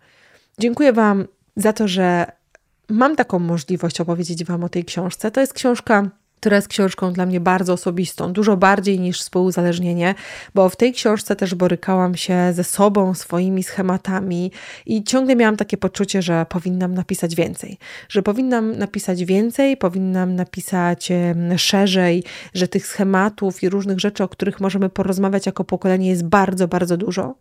Dziękuję 0.59 0.93
Wam 0.93 1.27
za 1.57 1.73
to, 1.73 1.89
że 1.89 2.33
mam 2.89 3.17
taką 3.17 3.39
możliwość 3.39 4.01
opowiedzieć 4.01 4.45
Wam 4.45 4.65
o 4.65 4.69
tej 4.69 4.85
książce. 4.85 5.31
To 5.31 5.41
jest 5.41 5.53
książka 5.53 6.11
która 6.43 6.57
jest 6.57 6.69
książką 6.69 7.13
dla 7.13 7.27
mnie 7.27 7.41
bardzo 7.41 7.73
osobistą, 7.73 8.33
dużo 8.33 8.57
bardziej 8.57 9.01
niż 9.01 9.21
współuzależnienie, 9.21 10.15
bo 10.55 10.69
w 10.69 10.77
tej 10.77 10.93
książce 10.93 11.37
też 11.37 11.55
borykałam 11.55 12.15
się 12.15 12.53
ze 12.53 12.65
sobą, 12.65 13.15
swoimi 13.15 13.63
schematami 13.63 14.53
i 14.87 15.05
ciągle 15.05 15.37
miałam 15.37 15.57
takie 15.57 15.77
poczucie, 15.77 16.23
że 16.23 16.47
powinnam 16.49 16.95
napisać 16.95 17.35
więcej, 17.35 17.79
że 18.09 18.23
powinnam 18.23 18.79
napisać 18.79 19.25
więcej, 19.25 19.77
powinnam 19.77 20.35
napisać 20.35 21.09
szerzej, 21.57 22.25
że 22.55 22.69
tych 22.69 22.87
schematów 22.87 23.63
i 23.63 23.69
różnych 23.69 24.01
rzeczy, 24.01 24.25
o 24.25 24.29
których 24.29 24.61
możemy 24.61 24.89
porozmawiać 24.89 25.47
jako 25.47 25.65
pokolenie, 25.65 26.09
jest 26.09 26.25
bardzo, 26.25 26.69
bardzo 26.69 26.97
dużo. 26.97 27.35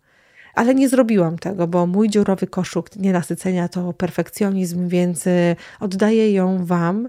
Ale 0.54 0.74
nie 0.74 0.88
zrobiłam 0.88 1.38
tego, 1.38 1.66
bo 1.66 1.86
mój 1.86 2.08
dziurowy 2.08 2.46
koszuk 2.46 2.96
nienasycenia 2.96 3.68
to 3.68 3.92
perfekcjonizm, 3.92 4.88
więc 4.88 5.26
y, 5.26 5.56
oddaję 5.80 6.32
ją 6.32 6.66
Wam 6.66 7.08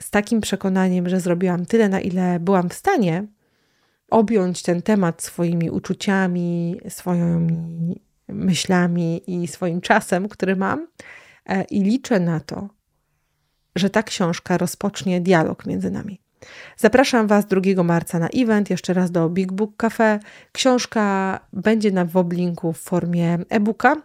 z 0.00 0.10
takim 0.10 0.40
przekonaniem, 0.40 1.08
że 1.08 1.20
zrobiłam 1.20 1.66
tyle, 1.66 1.88
na 1.88 2.00
ile 2.00 2.40
byłam 2.40 2.68
w 2.68 2.74
stanie 2.74 3.26
objąć 4.10 4.62
ten 4.62 4.82
temat 4.82 5.22
swoimi 5.22 5.70
uczuciami, 5.70 6.80
swoimi 6.88 8.00
myślami 8.28 9.22
i 9.26 9.48
swoim 9.48 9.80
czasem, 9.80 10.28
który 10.28 10.56
mam, 10.56 10.86
e, 11.46 11.64
i 11.64 11.82
liczę 11.82 12.20
na 12.20 12.40
to, 12.40 12.68
że 13.76 13.90
ta 13.90 14.02
książka 14.02 14.58
rozpocznie 14.58 15.20
dialog 15.20 15.66
między 15.66 15.90
nami. 15.90 16.20
Zapraszam 16.76 17.26
Was 17.26 17.46
2 17.46 17.82
marca 17.82 18.18
na 18.18 18.28
event, 18.28 18.70
jeszcze 18.70 18.94
raz 18.94 19.10
do 19.10 19.28
Big 19.28 19.52
Book 19.52 19.76
Cafe. 19.76 20.18
Książka 20.52 21.40
będzie 21.52 21.92
na 21.92 22.04
Woblinku 22.04 22.72
w 22.72 22.78
formie 22.78 23.38
e-booka, 23.48 23.96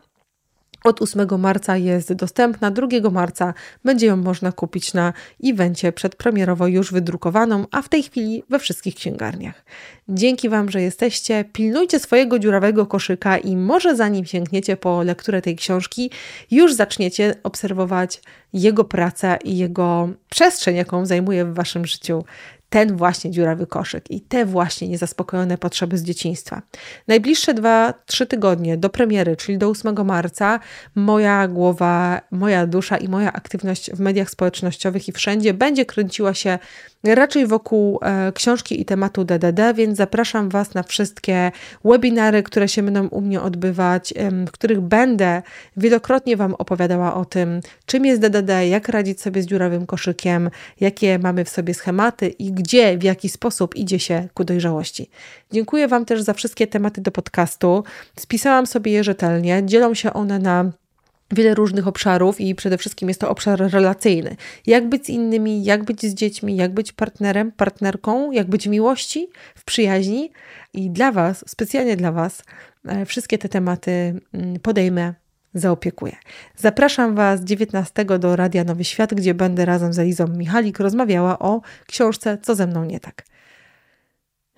od 0.83 1.01
8 1.01 1.39
marca 1.39 1.77
jest 1.77 2.13
dostępna, 2.13 2.71
2 2.71 2.87
marca 3.11 3.53
będzie 3.83 4.07
ją 4.07 4.17
można 4.17 4.51
kupić 4.51 4.93
na 4.93 5.13
evencie 5.43 5.91
przedpremierowo 5.91 6.67
już 6.67 6.91
wydrukowaną, 6.91 7.65
a 7.71 7.81
w 7.81 7.89
tej 7.89 8.03
chwili 8.03 8.43
we 8.49 8.59
wszystkich 8.59 8.95
księgarniach. 8.95 9.65
Dzięki 10.09 10.49
Wam, 10.49 10.71
że 10.71 10.81
jesteście. 10.81 11.45
Pilnujcie 11.53 11.99
swojego 11.99 12.39
dziurawego 12.39 12.85
koszyka 12.85 13.37
i 13.37 13.57
może 13.57 13.95
zanim 13.95 14.25
sięgniecie 14.25 14.77
po 14.77 15.03
lekturę 15.03 15.41
tej 15.41 15.55
książki, 15.55 16.11
już 16.51 16.73
zaczniecie 16.73 17.35
obserwować 17.43 18.21
jego 18.53 18.83
pracę 18.83 19.37
i 19.43 19.57
jego 19.57 20.09
przestrzeń, 20.29 20.75
jaką 20.75 21.05
zajmuje 21.05 21.45
w 21.45 21.53
Waszym 21.53 21.85
życiu 21.85 22.23
ten 22.73 22.97
właśnie 22.97 23.31
dziurawy 23.31 23.67
koszyk 23.67 24.11
i 24.11 24.21
te 24.21 24.45
właśnie 24.45 24.87
niezaspokojone 24.87 25.57
potrzeby 25.57 25.97
z 25.97 26.03
dzieciństwa. 26.03 26.61
Najbliższe 27.07 27.53
dwa, 27.53 27.93
trzy 28.05 28.25
tygodnie 28.25 28.77
do 28.77 28.89
premiery, 28.89 29.35
czyli 29.35 29.57
do 29.57 29.69
8 29.69 30.05
marca, 30.05 30.59
moja 30.95 31.47
głowa, 31.47 32.21
moja 32.31 32.67
dusza 32.67 32.97
i 32.97 33.07
moja 33.07 33.33
aktywność 33.33 33.91
w 33.91 33.99
mediach 33.99 34.29
społecznościowych 34.29 35.07
i 35.07 35.11
wszędzie 35.11 35.53
będzie 35.53 35.85
kręciła 35.85 36.33
się 36.33 36.59
raczej 37.03 37.47
wokół 37.47 37.99
e, 38.01 38.31
książki 38.31 38.81
i 38.81 38.85
tematu 38.85 39.23
DDD, 39.23 39.73
więc 39.75 39.97
zapraszam 39.97 40.49
Was 40.49 40.73
na 40.73 40.83
wszystkie 40.83 41.51
webinary, 41.85 42.43
które 42.43 42.67
się 42.67 42.83
będą 42.83 43.07
u 43.07 43.21
mnie 43.21 43.41
odbywać, 43.41 44.13
w 44.47 44.51
których 44.51 44.81
będę 44.81 45.41
wielokrotnie 45.77 46.37
Wam 46.37 46.53
opowiadała 46.53 47.15
o 47.15 47.25
tym, 47.25 47.61
czym 47.85 48.05
jest 48.05 48.21
DDD, 48.21 48.49
jak 48.69 48.89
radzić 48.89 49.21
sobie 49.21 49.41
z 49.41 49.45
dziurawym 49.45 49.85
koszykiem, 49.85 50.49
jakie 50.79 51.19
mamy 51.19 51.45
w 51.45 51.49
sobie 51.49 51.73
schematy 51.73 52.27
i 52.29 52.51
gdzie, 52.51 52.97
w 52.97 53.03
jaki 53.03 53.29
sposób 53.29 53.75
idzie 53.75 53.99
się 53.99 54.27
ku 54.33 54.43
dojrzałości. 54.43 55.09
Dziękuję 55.51 55.87
Wam 55.87 56.05
też 56.05 56.21
za 56.21 56.33
wszystkie 56.33 56.67
tematy 56.67 57.01
do 57.01 57.11
podcastu. 57.11 57.83
Spisałam 58.19 58.67
sobie 58.67 58.91
je 58.91 59.03
rzetelnie, 59.03 59.61
dzielą 59.65 59.93
się 59.93 60.13
one 60.13 60.39
na 60.39 60.71
wiele 61.31 61.53
różnych 61.53 61.87
obszarów 61.87 62.41
i 62.41 62.55
przede 62.55 62.77
wszystkim 62.77 63.07
jest 63.07 63.21
to 63.21 63.29
obszar 63.29 63.59
relacyjny. 63.71 64.35
Jak 64.67 64.89
być 64.89 65.05
z 65.05 65.09
innymi, 65.09 65.63
jak 65.63 65.83
być 65.83 66.01
z 66.01 66.13
dziećmi, 66.13 66.55
jak 66.55 66.73
być 66.73 66.91
partnerem, 66.91 67.51
partnerką, 67.51 68.31
jak 68.31 68.49
być 68.49 68.67
w 68.67 68.71
miłości, 68.71 69.27
w 69.55 69.63
przyjaźni. 69.63 70.31
I 70.73 70.89
dla 70.89 71.11
Was, 71.11 71.43
specjalnie 71.47 71.97
dla 71.97 72.11
Was, 72.11 72.43
e, 72.85 73.05
wszystkie 73.05 73.37
te 73.37 73.49
tematy 73.49 74.21
mm, 74.33 74.59
podejmę, 74.59 75.13
zaopiekuję. 75.53 76.15
Zapraszam 76.55 77.15
Was 77.15 77.41
19 77.41 78.05
do 78.05 78.35
Radia 78.35 78.63
Nowy 78.63 78.83
Świat, 78.83 79.13
gdzie 79.13 79.33
będę 79.33 79.65
razem 79.65 79.93
z 79.93 79.99
Elizą 79.99 80.27
Michalik 80.27 80.79
rozmawiała 80.79 81.39
o 81.39 81.61
książce 81.87 82.37
Co 82.41 82.55
ze 82.55 82.67
mną 82.67 82.85
nie 82.85 82.99
tak. 82.99 83.25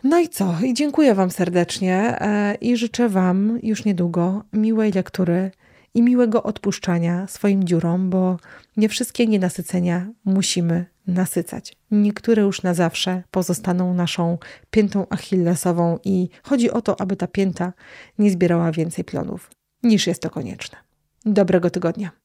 No 0.04 0.19
i 0.19 0.30
co? 0.30 0.56
I 0.63 0.73
dziękuję 0.73 1.15
Wam 1.15 1.32
serdecznie 1.32 2.21
e, 2.21 2.56
i 2.62 2.78
życzę 2.78 3.10
Wam 3.10 3.60
już 3.63 3.86
niedługo 3.86 4.43
miłej 4.54 4.91
lektury 4.91 5.51
i 5.95 6.01
miłego 6.01 6.43
odpuszczania 6.43 7.27
swoim 7.27 7.63
dziurom, 7.63 8.10
bo 8.10 8.38
nie 8.77 8.89
wszystkie 8.89 9.27
nienasycenia 9.27 10.08
musimy 10.25 10.86
nasycać. 11.08 11.77
Niektóre 11.91 12.41
już 12.41 12.63
na 12.63 12.73
zawsze 12.73 13.23
pozostaną 13.31 13.93
naszą 13.93 14.38
piętą 14.71 15.08
achillesową 15.10 15.99
i 16.03 16.29
chodzi 16.43 16.71
o 16.71 16.81
to, 16.81 17.01
aby 17.01 17.15
ta 17.15 17.27
pięta 17.27 17.73
nie 18.19 18.31
zbierała 18.31 18.71
więcej 18.71 19.05
plonów, 19.05 19.51
niż 19.84 20.08
jest 20.08 20.21
to 20.21 20.29
konieczne. 20.29 20.77
Dobrego 21.25 21.69
tygodnia. 21.69 22.25